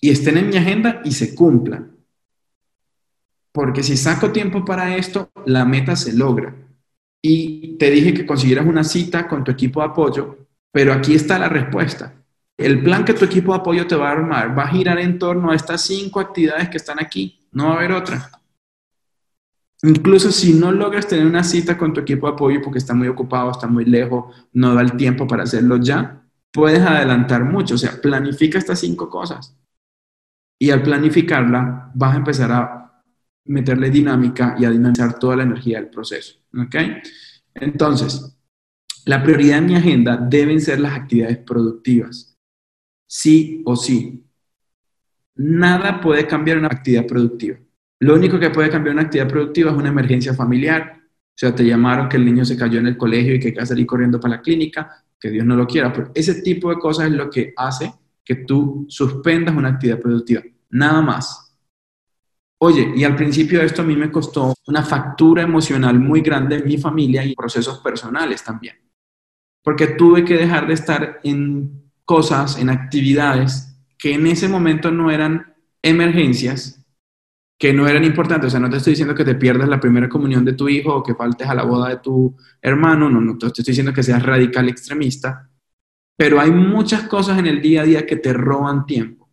Y 0.00 0.10
estén 0.10 0.38
en 0.38 0.48
mi 0.48 0.56
agenda 0.56 1.02
y 1.04 1.12
se 1.12 1.36
cumplan. 1.36 1.98
Porque 3.52 3.84
si 3.84 3.96
saco 3.96 4.32
tiempo 4.32 4.64
para 4.64 4.96
esto, 4.96 5.30
la 5.46 5.64
meta 5.64 5.94
se 5.94 6.12
logra. 6.12 6.52
Y 7.22 7.76
te 7.78 7.92
dije 7.92 8.12
que 8.12 8.26
consiguieras 8.26 8.66
una 8.66 8.82
cita 8.82 9.28
con 9.28 9.44
tu 9.44 9.52
equipo 9.52 9.82
de 9.82 9.86
apoyo, 9.86 10.48
pero 10.72 10.92
aquí 10.92 11.14
está 11.14 11.38
la 11.38 11.48
respuesta. 11.48 12.12
El 12.56 12.82
plan 12.82 13.04
que 13.04 13.14
tu 13.14 13.24
equipo 13.24 13.52
de 13.52 13.60
apoyo 13.60 13.86
te 13.86 13.94
va 13.94 14.08
a 14.08 14.12
armar 14.12 14.58
va 14.58 14.64
a 14.64 14.72
girar 14.72 14.98
en 14.98 15.16
torno 15.16 15.52
a 15.52 15.54
estas 15.54 15.82
cinco 15.82 16.18
actividades 16.18 16.68
que 16.68 16.78
están 16.78 17.00
aquí. 17.00 17.39
No 17.52 17.68
va 17.68 17.74
a 17.74 17.76
haber 17.76 17.92
otra. 17.92 18.30
Incluso 19.82 20.30
si 20.30 20.52
no 20.52 20.72
logras 20.72 21.08
tener 21.08 21.26
una 21.26 21.42
cita 21.42 21.78
con 21.78 21.92
tu 21.92 22.00
equipo 22.00 22.26
de 22.26 22.34
apoyo 22.34 22.60
porque 22.62 22.78
está 22.78 22.94
muy 22.94 23.08
ocupado, 23.08 23.50
está 23.50 23.66
muy 23.66 23.84
lejos, 23.84 24.34
no 24.52 24.74
da 24.74 24.82
el 24.82 24.92
tiempo 24.92 25.26
para 25.26 25.44
hacerlo 25.44 25.78
ya, 25.78 26.22
puedes 26.52 26.80
adelantar 26.80 27.44
mucho. 27.44 27.76
O 27.76 27.78
sea, 27.78 28.00
planifica 28.00 28.58
estas 28.58 28.80
cinco 28.80 29.08
cosas. 29.08 29.56
Y 30.58 30.70
al 30.70 30.82
planificarla, 30.82 31.90
vas 31.94 32.14
a 32.14 32.18
empezar 32.18 32.52
a 32.52 33.02
meterle 33.46 33.90
dinámica 33.90 34.54
y 34.58 34.66
a 34.66 34.70
dinamizar 34.70 35.18
toda 35.18 35.36
la 35.36 35.44
energía 35.44 35.80
del 35.80 35.88
proceso. 35.88 36.36
¿Ok? 36.52 36.74
Entonces, 37.54 38.36
la 39.06 39.22
prioridad 39.22 39.58
en 39.58 39.66
mi 39.66 39.74
agenda 39.76 40.16
deben 40.16 40.60
ser 40.60 40.80
las 40.80 40.92
actividades 40.92 41.38
productivas. 41.38 42.36
Sí 43.08 43.62
o 43.64 43.76
sí. 43.76 44.29
Nada 45.42 46.02
puede 46.02 46.26
cambiar 46.26 46.58
una 46.58 46.66
actividad 46.66 47.06
productiva. 47.06 47.58
Lo 48.00 48.14
único 48.14 48.38
que 48.38 48.50
puede 48.50 48.68
cambiar 48.68 48.94
una 48.94 49.04
actividad 49.04 49.28
productiva 49.28 49.70
es 49.70 49.76
una 49.76 49.88
emergencia 49.88 50.34
familiar. 50.34 51.00
O 51.00 51.32
sea, 51.34 51.54
te 51.54 51.64
llamaron 51.64 52.10
que 52.10 52.18
el 52.18 52.26
niño 52.26 52.44
se 52.44 52.58
cayó 52.58 52.78
en 52.78 52.88
el 52.88 52.98
colegio 52.98 53.34
y 53.34 53.40
que 53.40 53.48
hay 53.48 53.54
que 53.54 53.64
salir 53.64 53.86
corriendo 53.86 54.20
para 54.20 54.36
la 54.36 54.42
clínica, 54.42 55.02
que 55.18 55.30
Dios 55.30 55.46
no 55.46 55.56
lo 55.56 55.66
quiera. 55.66 55.90
Pero 55.94 56.10
ese 56.14 56.42
tipo 56.42 56.68
de 56.68 56.76
cosas 56.76 57.06
es 57.06 57.12
lo 57.12 57.30
que 57.30 57.54
hace 57.56 57.90
que 58.22 58.34
tú 58.34 58.84
suspendas 58.90 59.56
una 59.56 59.70
actividad 59.70 59.98
productiva. 59.98 60.42
Nada 60.68 61.00
más. 61.00 61.56
Oye, 62.58 62.92
y 62.94 63.04
al 63.04 63.16
principio 63.16 63.60
de 63.60 63.66
esto 63.66 63.80
a 63.80 63.86
mí 63.86 63.96
me 63.96 64.12
costó 64.12 64.52
una 64.66 64.82
factura 64.82 65.40
emocional 65.40 65.98
muy 65.98 66.20
grande 66.20 66.56
en 66.56 66.66
mi 66.66 66.76
familia 66.76 67.24
y 67.24 67.34
procesos 67.34 67.78
personales 67.78 68.44
también. 68.44 68.76
Porque 69.62 69.86
tuve 69.86 70.22
que 70.22 70.36
dejar 70.36 70.66
de 70.66 70.74
estar 70.74 71.20
en 71.24 71.90
cosas, 72.04 72.58
en 72.58 72.68
actividades 72.68 73.69
que 74.00 74.14
en 74.14 74.26
ese 74.26 74.48
momento 74.48 74.90
no 74.90 75.10
eran 75.10 75.54
emergencias, 75.82 76.82
que 77.58 77.74
no 77.74 77.86
eran 77.86 78.02
importantes. 78.04 78.46
O 78.46 78.50
sea, 78.50 78.60
no 78.60 78.70
te 78.70 78.78
estoy 78.78 78.92
diciendo 78.92 79.14
que 79.14 79.26
te 79.26 79.34
pierdas 79.34 79.68
la 79.68 79.78
primera 79.78 80.08
comunión 80.08 80.42
de 80.42 80.54
tu 80.54 80.70
hijo 80.70 80.94
o 80.94 81.02
que 81.02 81.14
faltes 81.14 81.46
a 81.46 81.54
la 81.54 81.64
boda 81.64 81.90
de 81.90 81.98
tu 81.98 82.34
hermano, 82.62 83.10
no, 83.10 83.20
no 83.20 83.36
te 83.36 83.48
estoy 83.48 83.62
diciendo 83.62 83.92
que 83.92 84.02
seas 84.02 84.22
radical 84.22 84.70
extremista, 84.70 85.50
pero 86.16 86.40
hay 86.40 86.50
muchas 86.50 87.02
cosas 87.02 87.38
en 87.38 87.46
el 87.46 87.60
día 87.60 87.82
a 87.82 87.84
día 87.84 88.06
que 88.06 88.16
te 88.16 88.32
roban 88.32 88.86
tiempo 88.86 89.30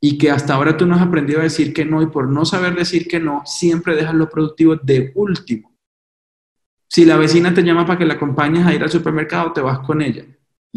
y 0.00 0.18
que 0.18 0.30
hasta 0.30 0.54
ahora 0.54 0.76
tú 0.76 0.86
no 0.86 0.94
has 0.94 1.02
aprendido 1.02 1.40
a 1.40 1.44
decir 1.44 1.74
que 1.74 1.84
no 1.84 2.00
y 2.00 2.06
por 2.06 2.28
no 2.28 2.44
saber 2.44 2.76
decir 2.76 3.08
que 3.08 3.18
no, 3.18 3.42
siempre 3.44 3.96
dejas 3.96 4.14
lo 4.14 4.28
productivo 4.28 4.76
de 4.76 5.10
último. 5.16 5.76
Si 6.88 7.04
la 7.04 7.16
vecina 7.16 7.52
te 7.52 7.64
llama 7.64 7.84
para 7.84 7.98
que 7.98 8.06
la 8.06 8.14
acompañes 8.14 8.64
a 8.64 8.72
ir 8.72 8.84
al 8.84 8.90
supermercado, 8.90 9.52
te 9.52 9.60
vas 9.60 9.80
con 9.80 10.00
ella. 10.00 10.24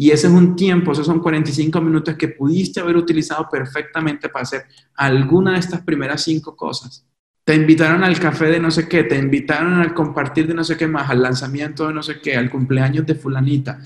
Y 0.00 0.12
ese 0.12 0.28
es 0.28 0.32
un 0.32 0.54
tiempo, 0.54 0.92
esos 0.92 1.06
son 1.06 1.18
45 1.18 1.80
minutos 1.80 2.14
que 2.14 2.28
pudiste 2.28 2.78
haber 2.78 2.96
utilizado 2.96 3.48
perfectamente 3.50 4.28
para 4.28 4.44
hacer 4.44 4.64
alguna 4.94 5.54
de 5.54 5.58
estas 5.58 5.82
primeras 5.82 6.22
cinco 6.22 6.54
cosas. 6.54 7.04
Te 7.42 7.56
invitaron 7.56 8.04
al 8.04 8.16
café 8.20 8.44
de 8.44 8.60
no 8.60 8.70
sé 8.70 8.88
qué, 8.88 9.02
te 9.02 9.18
invitaron 9.18 9.74
al 9.74 9.94
compartir 9.94 10.46
de 10.46 10.54
no 10.54 10.62
sé 10.62 10.76
qué 10.76 10.86
más, 10.86 11.10
al 11.10 11.20
lanzamiento 11.20 11.88
de 11.88 11.94
no 11.94 12.04
sé 12.04 12.20
qué, 12.20 12.36
al 12.36 12.48
cumpleaños 12.48 13.06
de 13.06 13.16
fulanita, 13.16 13.80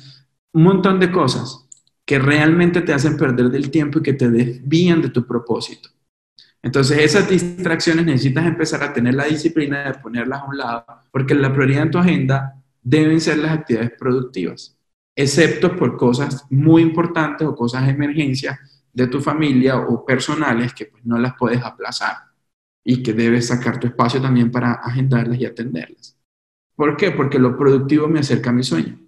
un 0.52 0.64
montón 0.64 1.00
de 1.00 1.10
cosas 1.10 1.66
que 2.04 2.18
realmente 2.18 2.82
te 2.82 2.92
hacen 2.92 3.16
perder 3.16 3.48
del 3.48 3.70
tiempo 3.70 4.00
y 4.00 4.02
que 4.02 4.12
te 4.12 4.28
desvían 4.28 5.00
de 5.00 5.08
tu 5.08 5.26
propósito. 5.26 5.88
Entonces, 6.60 6.98
esas 6.98 7.26
distracciones 7.26 8.04
necesitas 8.04 8.44
empezar 8.44 8.82
a 8.82 8.92
tener 8.92 9.14
la 9.14 9.24
disciplina 9.24 9.84
de 9.84 9.94
ponerlas 9.94 10.42
a 10.42 10.44
un 10.44 10.58
lado, 10.58 10.84
porque 11.10 11.34
la 11.34 11.54
prioridad 11.54 11.84
en 11.84 11.90
tu 11.90 11.96
agenda 11.96 12.62
deben 12.82 13.18
ser 13.18 13.38
las 13.38 13.52
actividades 13.52 13.92
productivas, 13.98 14.76
excepto 15.14 15.76
por 15.76 15.96
cosas 15.96 16.46
muy 16.50 16.82
importantes 16.82 17.46
o 17.46 17.54
cosas 17.54 17.86
de 17.86 17.92
emergencia 17.92 18.58
de 18.92 19.06
tu 19.06 19.20
familia 19.20 19.78
o 19.78 20.04
personales 20.04 20.74
que 20.74 20.86
pues, 20.86 21.04
no 21.04 21.18
las 21.18 21.34
puedes 21.38 21.62
aplazar 21.62 22.16
y 22.84 23.02
que 23.02 23.12
debes 23.12 23.46
sacar 23.48 23.78
tu 23.78 23.86
espacio 23.86 24.20
también 24.20 24.50
para 24.50 24.72
agendarlas 24.72 25.38
y 25.38 25.46
atenderlas. 25.46 26.18
¿Por 26.74 26.96
qué? 26.96 27.10
Porque 27.10 27.38
lo 27.38 27.56
productivo 27.56 28.08
me 28.08 28.20
acerca 28.20 28.50
a 28.50 28.52
mi 28.52 28.64
sueño. 28.64 28.98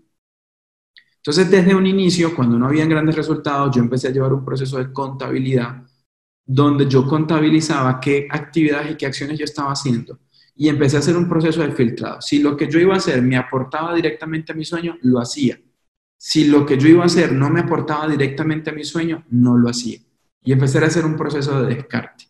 Entonces, 1.17 1.51
desde 1.51 1.75
un 1.75 1.87
inicio, 1.87 2.35
cuando 2.37 2.59
no 2.59 2.67
habían 2.67 2.89
grandes 2.89 3.17
resultados, 3.17 3.75
yo 3.75 3.83
empecé 3.83 4.09
a 4.09 4.11
llevar 4.11 4.33
un 4.33 4.45
proceso 4.45 4.79
de 4.79 4.93
contabilidad 4.93 5.83
donde 6.47 6.87
yo 6.87 7.07
contabilizaba 7.07 7.99
qué 7.99 8.29
actividades 8.31 8.93
y 8.93 8.97
qué 8.97 9.07
acciones 9.07 9.39
yo 9.39 9.45
estaba 9.45 9.73
haciendo 9.73 10.21
y 10.55 10.69
empecé 10.69 10.97
a 10.97 11.01
hacer 11.01 11.17
un 11.17 11.29
proceso 11.29 11.63
de 11.63 11.73
filtrado. 11.73 12.21
Si 12.21 12.39
lo 12.41 12.57
que 12.57 12.69
yo 12.71 12.79
iba 12.79 12.95
a 12.95 12.99
hacer 12.99 13.23
me 13.23 13.37
aportaba 13.37 13.95
directamente 13.95 14.53
a 14.53 14.55
mi 14.55 14.65
sueño, 14.65 14.97
lo 15.03 15.19
hacía. 15.19 15.59
Si 16.27 16.47
lo 16.47 16.65
que 16.65 16.79
yo 16.79 16.89
iba 16.89 17.03
a 17.03 17.07
hacer 17.07 17.33
no 17.33 17.51
me 17.51 17.61
aportaba 17.61 18.09
directamente 18.09 18.71
a 18.71 18.73
mi 18.73 18.83
sueño, 18.83 19.27
no 19.29 19.59
lo 19.59 19.69
hacía. 19.69 19.99
Y 20.43 20.53
empecé 20.53 20.79
a 20.79 20.87
hacer 20.87 21.05
un 21.05 21.17
proceso 21.17 21.63
de 21.63 21.75
descarte. 21.75 22.25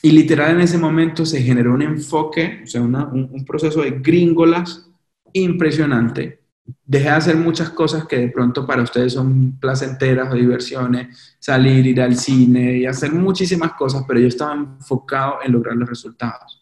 Y 0.00 0.12
literal 0.12 0.52
en 0.52 0.60
ese 0.60 0.78
momento 0.78 1.26
se 1.26 1.42
generó 1.42 1.74
un 1.74 1.82
enfoque, 1.82 2.60
o 2.62 2.66
sea, 2.68 2.82
un, 2.82 2.94
un 2.94 3.44
proceso 3.44 3.82
de 3.82 3.98
gringolas 3.98 4.88
impresionante 5.32 6.38
dejé 6.84 7.08
de 7.08 7.10
hacer 7.10 7.36
muchas 7.36 7.70
cosas 7.70 8.06
que 8.06 8.18
de 8.18 8.28
pronto 8.28 8.66
para 8.66 8.82
ustedes 8.82 9.14
son 9.14 9.58
placenteras 9.58 10.32
o 10.32 10.36
diversiones, 10.36 11.36
salir, 11.40 11.84
ir 11.84 12.00
al 12.00 12.16
cine 12.16 12.78
y 12.78 12.86
hacer 12.86 13.12
muchísimas 13.12 13.72
cosas, 13.72 14.04
pero 14.06 14.20
yo 14.20 14.28
estaba 14.28 14.54
enfocado 14.54 15.38
en 15.44 15.52
lograr 15.52 15.76
los 15.76 15.88
resultados. 15.88 16.57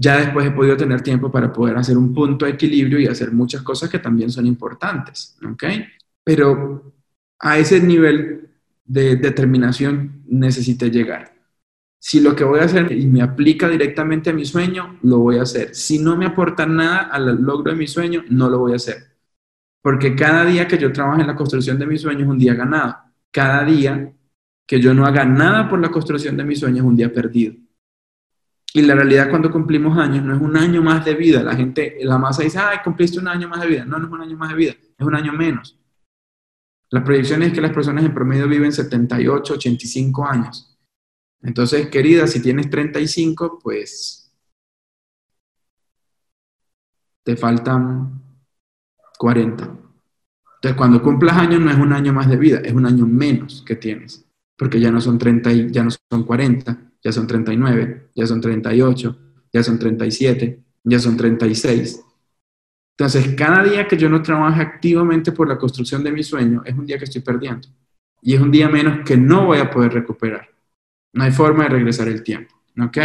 Ya 0.00 0.16
después 0.18 0.46
he 0.46 0.52
podido 0.52 0.76
tener 0.76 1.02
tiempo 1.02 1.30
para 1.30 1.52
poder 1.52 1.76
hacer 1.76 1.98
un 1.98 2.14
punto 2.14 2.44
de 2.46 2.52
equilibrio 2.52 3.00
y 3.00 3.08
hacer 3.08 3.32
muchas 3.32 3.62
cosas 3.62 3.90
que 3.90 3.98
también 3.98 4.30
son 4.30 4.46
importantes, 4.46 5.36
¿ok? 5.44 5.64
Pero 6.22 6.94
a 7.40 7.58
ese 7.58 7.80
nivel 7.80 8.48
de 8.84 9.16
determinación 9.16 10.22
necesité 10.28 10.90
llegar. 10.90 11.34
Si 12.00 12.20
lo 12.20 12.36
que 12.36 12.44
voy 12.44 12.60
a 12.60 12.64
hacer 12.64 12.92
y 12.92 13.06
me 13.06 13.22
aplica 13.22 13.68
directamente 13.68 14.30
a 14.30 14.32
mi 14.32 14.44
sueño, 14.44 14.98
lo 15.02 15.18
voy 15.18 15.38
a 15.38 15.42
hacer. 15.42 15.74
Si 15.74 15.98
no 15.98 16.16
me 16.16 16.26
aporta 16.26 16.64
nada 16.64 16.98
al 17.10 17.42
logro 17.42 17.72
de 17.72 17.76
mi 17.76 17.88
sueño, 17.88 18.24
no 18.30 18.48
lo 18.48 18.58
voy 18.60 18.72
a 18.74 18.76
hacer. 18.76 19.18
Porque 19.82 20.14
cada 20.14 20.44
día 20.44 20.68
que 20.68 20.78
yo 20.78 20.92
trabajo 20.92 21.20
en 21.20 21.26
la 21.26 21.34
construcción 21.34 21.78
de 21.78 21.86
mi 21.86 21.98
sueño 21.98 22.20
es 22.24 22.30
un 22.30 22.38
día 22.38 22.54
ganado. 22.54 22.96
Cada 23.32 23.64
día 23.64 24.12
que 24.66 24.80
yo 24.80 24.94
no 24.94 25.06
haga 25.06 25.24
nada 25.24 25.68
por 25.68 25.80
la 25.80 25.90
construcción 25.90 26.36
de 26.36 26.44
mi 26.44 26.54
sueño 26.54 26.78
es 26.78 26.88
un 26.88 26.96
día 26.96 27.12
perdido. 27.12 27.54
Y 28.74 28.82
la 28.82 28.94
realidad 28.94 29.30
cuando 29.30 29.50
cumplimos 29.50 29.98
años 29.98 30.24
no 30.24 30.34
es 30.34 30.40
un 30.40 30.56
año 30.56 30.82
más 30.82 31.04
de 31.04 31.14
vida. 31.14 31.42
La 31.42 31.56
gente, 31.56 31.96
la 32.02 32.18
masa 32.18 32.42
dice, 32.42 32.58
ay, 32.58 32.78
cumpliste 32.84 33.18
un 33.18 33.28
año 33.28 33.48
más 33.48 33.60
de 33.62 33.66
vida. 33.66 33.84
No, 33.84 33.98
no 33.98 34.06
es 34.06 34.12
un 34.12 34.20
año 34.20 34.36
más 34.36 34.50
de 34.50 34.54
vida, 34.56 34.72
es 34.72 35.06
un 35.06 35.14
año 35.14 35.32
menos. 35.32 35.78
La 36.90 37.04
proyección 37.04 37.42
es 37.42 37.52
que 37.52 37.60
las 37.60 37.72
personas 37.72 38.04
en 38.04 38.14
promedio 38.14 38.48
viven 38.48 38.72
78, 38.72 39.54
85 39.54 40.26
años. 40.26 40.78
Entonces, 41.42 41.88
querida, 41.88 42.26
si 42.26 42.42
tienes 42.42 42.70
35, 42.70 43.58
pues 43.62 44.32
te 47.24 47.36
faltan 47.36 48.22
40. 49.18 49.64
Entonces, 49.64 50.76
cuando 50.76 51.02
cumplas 51.02 51.36
años 51.36 51.60
no 51.60 51.70
es 51.70 51.76
un 51.76 51.92
año 51.92 52.12
más 52.12 52.28
de 52.28 52.36
vida, 52.36 52.60
es 52.64 52.72
un 52.72 52.86
año 52.86 53.06
menos 53.06 53.62
que 53.66 53.76
tienes, 53.76 54.26
porque 54.56 54.80
ya 54.80 54.90
no 54.90 55.00
son 55.00 55.18
30, 55.18 55.52
ya 55.70 55.84
no 55.84 55.90
son 55.90 56.24
40, 56.24 56.87
ya 57.08 57.12
son 57.12 57.26
39, 57.26 58.10
ya 58.14 58.26
son 58.26 58.40
38, 58.40 59.18
ya 59.50 59.62
son 59.62 59.78
37, 59.78 60.62
ya 60.84 60.98
son 60.98 61.16
36. 61.16 62.04
Entonces, 62.98 63.34
cada 63.34 63.62
día 63.64 63.88
que 63.88 63.96
yo 63.96 64.10
no 64.10 64.22
trabaje 64.22 64.60
activamente 64.60 65.32
por 65.32 65.48
la 65.48 65.56
construcción 65.56 66.04
de 66.04 66.12
mi 66.12 66.22
sueño, 66.22 66.62
es 66.66 66.74
un 66.74 66.84
día 66.84 66.98
que 66.98 67.04
estoy 67.04 67.22
perdiendo. 67.22 67.68
Y 68.20 68.34
es 68.34 68.40
un 68.40 68.50
día 68.50 68.68
menos 68.68 69.00
que 69.06 69.16
no 69.16 69.46
voy 69.46 69.58
a 69.58 69.70
poder 69.70 69.94
recuperar. 69.94 70.48
No 71.14 71.24
hay 71.24 71.30
forma 71.30 71.62
de 71.64 71.70
regresar 71.70 72.08
el 72.08 72.22
tiempo. 72.22 72.54
¿Ok? 72.78 72.98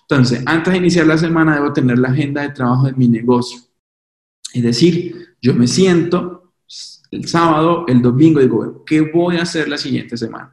Entonces, 0.00 0.42
antes 0.46 0.72
de 0.72 0.78
iniciar 0.78 1.06
la 1.06 1.16
semana, 1.16 1.54
debo 1.54 1.72
tener 1.72 1.98
la 1.98 2.08
agenda 2.08 2.42
de 2.42 2.48
trabajo 2.48 2.86
de 2.86 2.94
mi 2.94 3.06
negocio. 3.06 3.60
Es 4.52 4.62
decir, 4.62 5.36
yo 5.40 5.54
me 5.54 5.68
siento 5.68 6.54
el 7.12 7.28
sábado, 7.28 7.84
el 7.86 8.02
domingo, 8.02 8.40
digo, 8.40 8.84
¿qué 8.84 9.00
voy 9.02 9.36
a 9.36 9.42
hacer 9.42 9.68
la 9.68 9.78
siguiente 9.78 10.16
semana? 10.16 10.52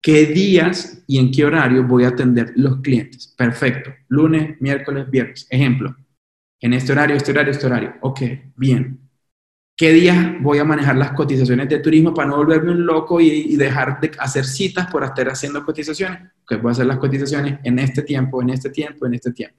¿Qué 0.00 0.26
días 0.26 1.02
y 1.06 1.18
en 1.18 1.30
qué 1.30 1.44
horario 1.44 1.86
voy 1.86 2.04
a 2.04 2.08
atender 2.08 2.52
los 2.56 2.80
clientes? 2.80 3.34
Perfecto. 3.36 3.90
Lunes, 4.08 4.60
miércoles, 4.60 5.10
viernes. 5.10 5.46
Ejemplo. 5.50 5.96
En 6.60 6.72
este 6.72 6.92
horario, 6.92 7.16
este 7.16 7.32
horario, 7.32 7.52
este 7.52 7.66
horario. 7.66 7.94
Ok, 8.00 8.20
bien. 8.56 9.08
¿Qué 9.76 9.92
días 9.92 10.40
voy 10.40 10.58
a 10.58 10.64
manejar 10.64 10.96
las 10.96 11.12
cotizaciones 11.12 11.68
de 11.68 11.78
turismo 11.78 12.12
para 12.12 12.28
no 12.28 12.36
volverme 12.36 12.72
un 12.72 12.84
loco 12.84 13.20
y, 13.20 13.54
dejar 13.56 14.00
de 14.00 14.10
hacer 14.18 14.44
citas 14.44 14.90
por 14.90 15.04
estar 15.04 15.28
haciendo 15.28 15.64
cotizaciones? 15.64 16.32
Que 16.46 16.56
voy 16.56 16.70
a 16.70 16.72
hacer 16.72 16.86
las 16.86 16.98
cotizaciones 16.98 17.60
en 17.62 17.78
este 17.78 18.02
tiempo, 18.02 18.42
en 18.42 18.50
este 18.50 18.70
tiempo, 18.70 19.06
en 19.06 19.14
este 19.14 19.32
tiempo. 19.32 19.56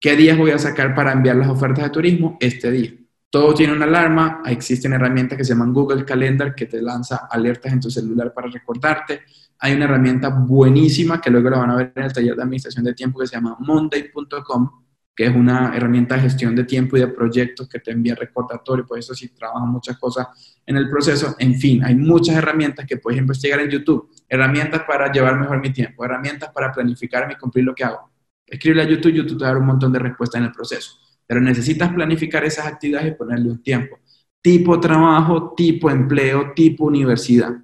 ¿Qué 0.00 0.16
días 0.16 0.38
voy 0.38 0.52
a 0.52 0.58
sacar 0.58 0.94
para 0.94 1.12
enviar 1.12 1.36
las 1.36 1.48
ofertas 1.48 1.84
de 1.84 1.90
turismo? 1.90 2.38
Este 2.40 2.70
día. 2.70 2.92
Todo 3.34 3.52
tiene 3.52 3.72
una 3.72 3.86
alarma, 3.86 4.42
existen 4.46 4.92
herramientas 4.92 5.36
que 5.36 5.42
se 5.42 5.54
llaman 5.54 5.72
Google 5.72 6.04
Calendar 6.04 6.54
que 6.54 6.66
te 6.66 6.80
lanza 6.80 7.26
alertas 7.28 7.72
en 7.72 7.80
tu 7.80 7.90
celular 7.90 8.32
para 8.32 8.46
recordarte. 8.46 9.22
Hay 9.58 9.74
una 9.74 9.86
herramienta 9.86 10.28
buenísima 10.28 11.20
que 11.20 11.30
luego 11.30 11.50
la 11.50 11.58
van 11.58 11.70
a 11.70 11.74
ver 11.74 11.92
en 11.96 12.04
el 12.04 12.12
taller 12.12 12.36
de 12.36 12.42
administración 12.44 12.84
de 12.84 12.94
tiempo 12.94 13.18
que 13.18 13.26
se 13.26 13.34
llama 13.34 13.56
monday.com, 13.58 14.70
que 15.16 15.26
es 15.26 15.34
una 15.34 15.74
herramienta 15.74 16.14
de 16.14 16.20
gestión 16.20 16.54
de 16.54 16.62
tiempo 16.62 16.96
y 16.96 17.00
de 17.00 17.08
proyectos 17.08 17.68
que 17.68 17.80
te 17.80 17.90
envía 17.90 18.14
recordatorio, 18.14 18.86
por 18.86 19.00
eso 19.00 19.12
sí 19.16 19.30
trabajan 19.30 19.68
muchas 19.68 19.98
cosas 19.98 20.28
en 20.64 20.76
el 20.76 20.88
proceso. 20.88 21.34
En 21.40 21.56
fin, 21.56 21.82
hay 21.82 21.96
muchas 21.96 22.36
herramientas 22.36 22.86
que 22.86 22.98
puedes 22.98 23.18
investigar 23.18 23.58
en 23.58 23.68
YouTube. 23.68 24.10
Herramientas 24.28 24.84
para 24.86 25.10
llevar 25.10 25.40
mejor 25.40 25.60
mi 25.60 25.72
tiempo, 25.72 26.04
herramientas 26.04 26.52
para 26.54 26.70
planificar 26.70 27.28
y 27.32 27.34
cumplir 27.34 27.64
lo 27.64 27.74
que 27.74 27.82
hago. 27.82 28.12
Escribe 28.46 28.82
a 28.82 28.84
YouTube, 28.84 29.12
YouTube 29.12 29.38
te 29.38 29.44
va 29.44 29.50
a 29.50 29.52
dar 29.54 29.60
un 29.60 29.66
montón 29.66 29.92
de 29.92 29.98
respuestas 29.98 30.38
en 30.38 30.46
el 30.46 30.52
proceso. 30.52 31.03
Pero 31.26 31.40
necesitas 31.40 31.92
planificar 31.92 32.44
esas 32.44 32.66
actividades 32.66 33.12
y 33.12 33.16
ponerle 33.16 33.50
un 33.50 33.62
tiempo. 33.62 33.98
Tipo 34.40 34.78
trabajo, 34.78 35.54
tipo 35.56 35.90
empleo, 35.90 36.52
tipo 36.54 36.84
universidad. 36.84 37.56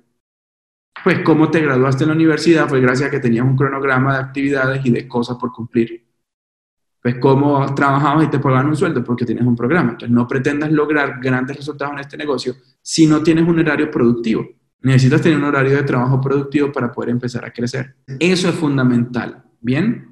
Pues 1.03 1.21
cómo 1.21 1.51
te 1.51 1.61
graduaste 1.61 2.05
en 2.05 2.09
la 2.09 2.15
universidad 2.15 2.69
fue 2.69 2.81
gracias 2.81 3.09
a 3.09 3.11
que 3.11 3.21
tenías 3.21 3.45
un 3.45 3.57
cronograma 3.57 4.15
de 4.15 4.21
actividades 4.21 4.85
y 4.85 4.91
de 4.91 5.09
cosas 5.09 5.37
por 5.39 5.53
cumplir. 5.53 6.07
Pues 7.03 7.17
cómo 7.19 7.75
trabajabas 7.75 8.27
y 8.27 8.31
te 8.31 8.39
pagaban 8.39 8.67
un 8.67 8.77
sueldo 8.77 9.03
porque 9.03 9.25
tienes 9.25 9.45
un 9.45 9.57
programa. 9.57 9.93
Entonces 9.93 10.11
no 10.11 10.27
pretendas 10.27 10.71
lograr 10.71 11.19
grandes 11.21 11.57
resultados 11.57 11.95
en 11.95 12.01
este 12.01 12.17
negocio 12.17 12.55
si 12.83 13.07
no 13.07 13.23
tienes 13.23 13.47
un 13.49 13.59
horario 13.59 13.91
productivo. 13.91 14.47
Necesitas 14.83 15.23
tener 15.23 15.39
un 15.39 15.45
horario 15.45 15.77
de 15.77 15.83
trabajo 15.83 16.21
productivo 16.21 16.73
para 16.73 16.93
poder 16.93 17.11
empezar 17.11 17.45
a 17.45 17.53
crecer. 17.53 17.97
Eso 18.19 18.49
es 18.49 18.55
fundamental. 18.55 19.45
¿Bien? 19.61 20.10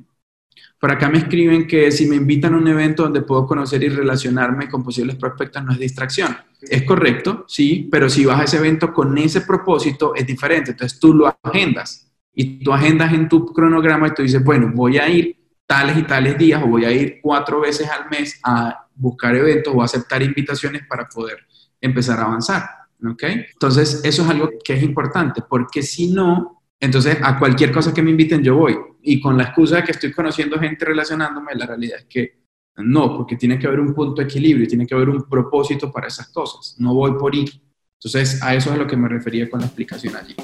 Por 0.80 0.92
acá 0.92 1.08
me 1.08 1.18
escriben 1.18 1.66
que 1.66 1.90
si 1.90 2.06
me 2.06 2.16
invitan 2.16 2.54
a 2.54 2.58
un 2.58 2.68
evento 2.68 3.02
donde 3.02 3.22
puedo 3.22 3.46
conocer 3.46 3.82
y 3.82 3.88
relacionarme 3.88 4.68
con 4.68 4.84
posibles 4.84 5.16
prospectos 5.16 5.64
no 5.64 5.72
es 5.72 5.78
distracción. 5.78 6.36
Es 6.62 6.84
correcto, 6.84 7.44
sí, 7.48 7.88
pero 7.90 8.08
si 8.08 8.24
vas 8.24 8.40
a 8.40 8.44
ese 8.44 8.58
evento 8.58 8.92
con 8.92 9.16
ese 9.18 9.40
propósito 9.40 10.14
es 10.14 10.26
diferente. 10.26 10.70
Entonces 10.70 11.00
tú 11.00 11.14
lo 11.14 11.36
agendas 11.42 12.12
y 12.32 12.62
tú 12.62 12.72
agendas 12.72 13.12
en 13.12 13.28
tu 13.28 13.46
cronograma 13.46 14.08
y 14.08 14.14
tú 14.14 14.22
dices, 14.22 14.42
bueno, 14.44 14.70
voy 14.72 14.98
a 14.98 15.08
ir 15.08 15.36
tales 15.66 15.98
y 15.98 16.02
tales 16.02 16.38
días 16.38 16.62
o 16.62 16.66
voy 16.66 16.84
a 16.84 16.92
ir 16.92 17.18
cuatro 17.20 17.60
veces 17.60 17.88
al 17.90 18.08
mes 18.08 18.38
a 18.44 18.86
buscar 18.94 19.34
eventos 19.34 19.74
o 19.76 19.82
aceptar 19.82 20.22
invitaciones 20.22 20.82
para 20.88 21.08
poder 21.08 21.38
empezar 21.80 22.20
a 22.20 22.24
avanzar. 22.24 22.62
¿Ok? 23.04 23.22
Entonces, 23.52 24.00
eso 24.04 24.22
es 24.22 24.28
algo 24.28 24.50
que 24.64 24.74
es 24.74 24.82
importante, 24.82 25.42
porque 25.48 25.82
si 25.82 26.12
no, 26.12 26.57
entonces, 26.80 27.18
a 27.22 27.38
cualquier 27.38 27.72
cosa 27.72 27.92
que 27.92 28.02
me 28.02 28.10
inviten, 28.10 28.42
yo 28.42 28.56
voy. 28.56 28.76
Y 29.02 29.20
con 29.20 29.36
la 29.36 29.44
excusa 29.44 29.76
de 29.76 29.84
que 29.84 29.92
estoy 29.92 30.12
conociendo 30.12 30.58
gente 30.58 30.84
relacionándome, 30.84 31.54
la 31.54 31.66
realidad 31.66 31.98
es 31.98 32.06
que 32.06 32.38
no, 32.76 33.16
porque 33.16 33.36
tiene 33.36 33.58
que 33.58 33.66
haber 33.66 33.80
un 33.80 33.92
punto 33.92 34.22
de 34.22 34.28
equilibrio, 34.28 34.68
tiene 34.68 34.86
que 34.86 34.94
haber 34.94 35.08
un 35.08 35.28
propósito 35.28 35.90
para 35.90 36.06
esas 36.06 36.28
cosas. 36.28 36.76
No 36.78 36.94
voy 36.94 37.12
por 37.18 37.34
ir. 37.34 37.50
Entonces, 37.94 38.40
a 38.42 38.54
eso 38.54 38.70
es 38.70 38.76
a 38.76 38.78
lo 38.78 38.86
que 38.86 38.96
me 38.96 39.08
refería 39.08 39.50
con 39.50 39.60
la 39.60 39.66
explicación 39.66 40.14
allí. 40.14 40.36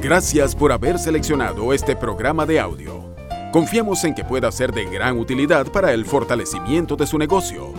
Gracias 0.00 0.54
por 0.54 0.72
haber 0.72 0.98
seleccionado 0.98 1.72
este 1.72 1.96
programa 1.96 2.46
de 2.46 2.60
audio. 2.60 3.09
Confiamos 3.52 4.04
en 4.04 4.14
que 4.14 4.24
pueda 4.24 4.52
ser 4.52 4.72
de 4.72 4.84
gran 4.84 5.18
utilidad 5.18 5.66
para 5.72 5.92
el 5.92 6.04
fortalecimiento 6.04 6.94
de 6.94 7.04
su 7.04 7.18
negocio. 7.18 7.72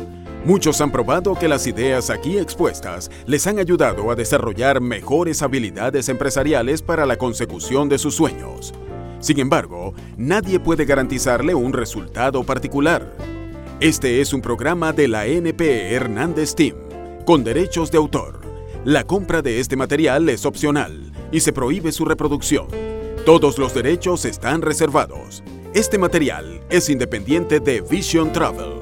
Muchos 0.43 0.81
han 0.81 0.91
probado 0.91 1.33
que 1.33 1.47
las 1.47 1.65
ideas 1.65 2.09
aquí 2.09 2.37
expuestas 2.37 3.09
les 3.25 3.47
han 3.47 3.57
ayudado 3.57 4.11
a 4.11 4.15
desarrollar 4.15 4.81
mejores 4.81 5.41
habilidades 5.41 6.09
empresariales 6.09 6.81
para 6.81 7.05
la 7.05 7.15
consecución 7.15 7.87
de 7.87 7.99
sus 7.99 8.15
sueños. 8.15 8.73
Sin 9.21 9.39
embargo, 9.39 9.93
nadie 10.17 10.59
puede 10.59 10.83
garantizarle 10.83 11.55
un 11.55 11.71
resultado 11.71 12.43
particular. 12.43 13.15
Este 13.79 14.19
es 14.19 14.33
un 14.33 14.41
programa 14.41 14.91
de 14.91 15.07
la 15.07 15.25
NP 15.25 15.93
Hernández 15.93 16.53
Team, 16.53 16.75
con 17.25 17.45
derechos 17.45 17.91
de 17.91 17.97
autor. 17.97 18.41
La 18.83 19.05
compra 19.05 19.41
de 19.41 19.61
este 19.61 19.77
material 19.77 20.27
es 20.27 20.45
opcional 20.45 21.13
y 21.31 21.39
se 21.39 21.53
prohíbe 21.53 21.93
su 21.93 22.03
reproducción. 22.03 22.67
Todos 23.25 23.57
los 23.57 23.73
derechos 23.73 24.25
están 24.25 24.61
reservados. 24.61 25.43
Este 25.73 25.97
material 25.97 26.59
es 26.69 26.89
independiente 26.89 27.61
de 27.61 27.79
Vision 27.79 28.33
Travel. 28.33 28.80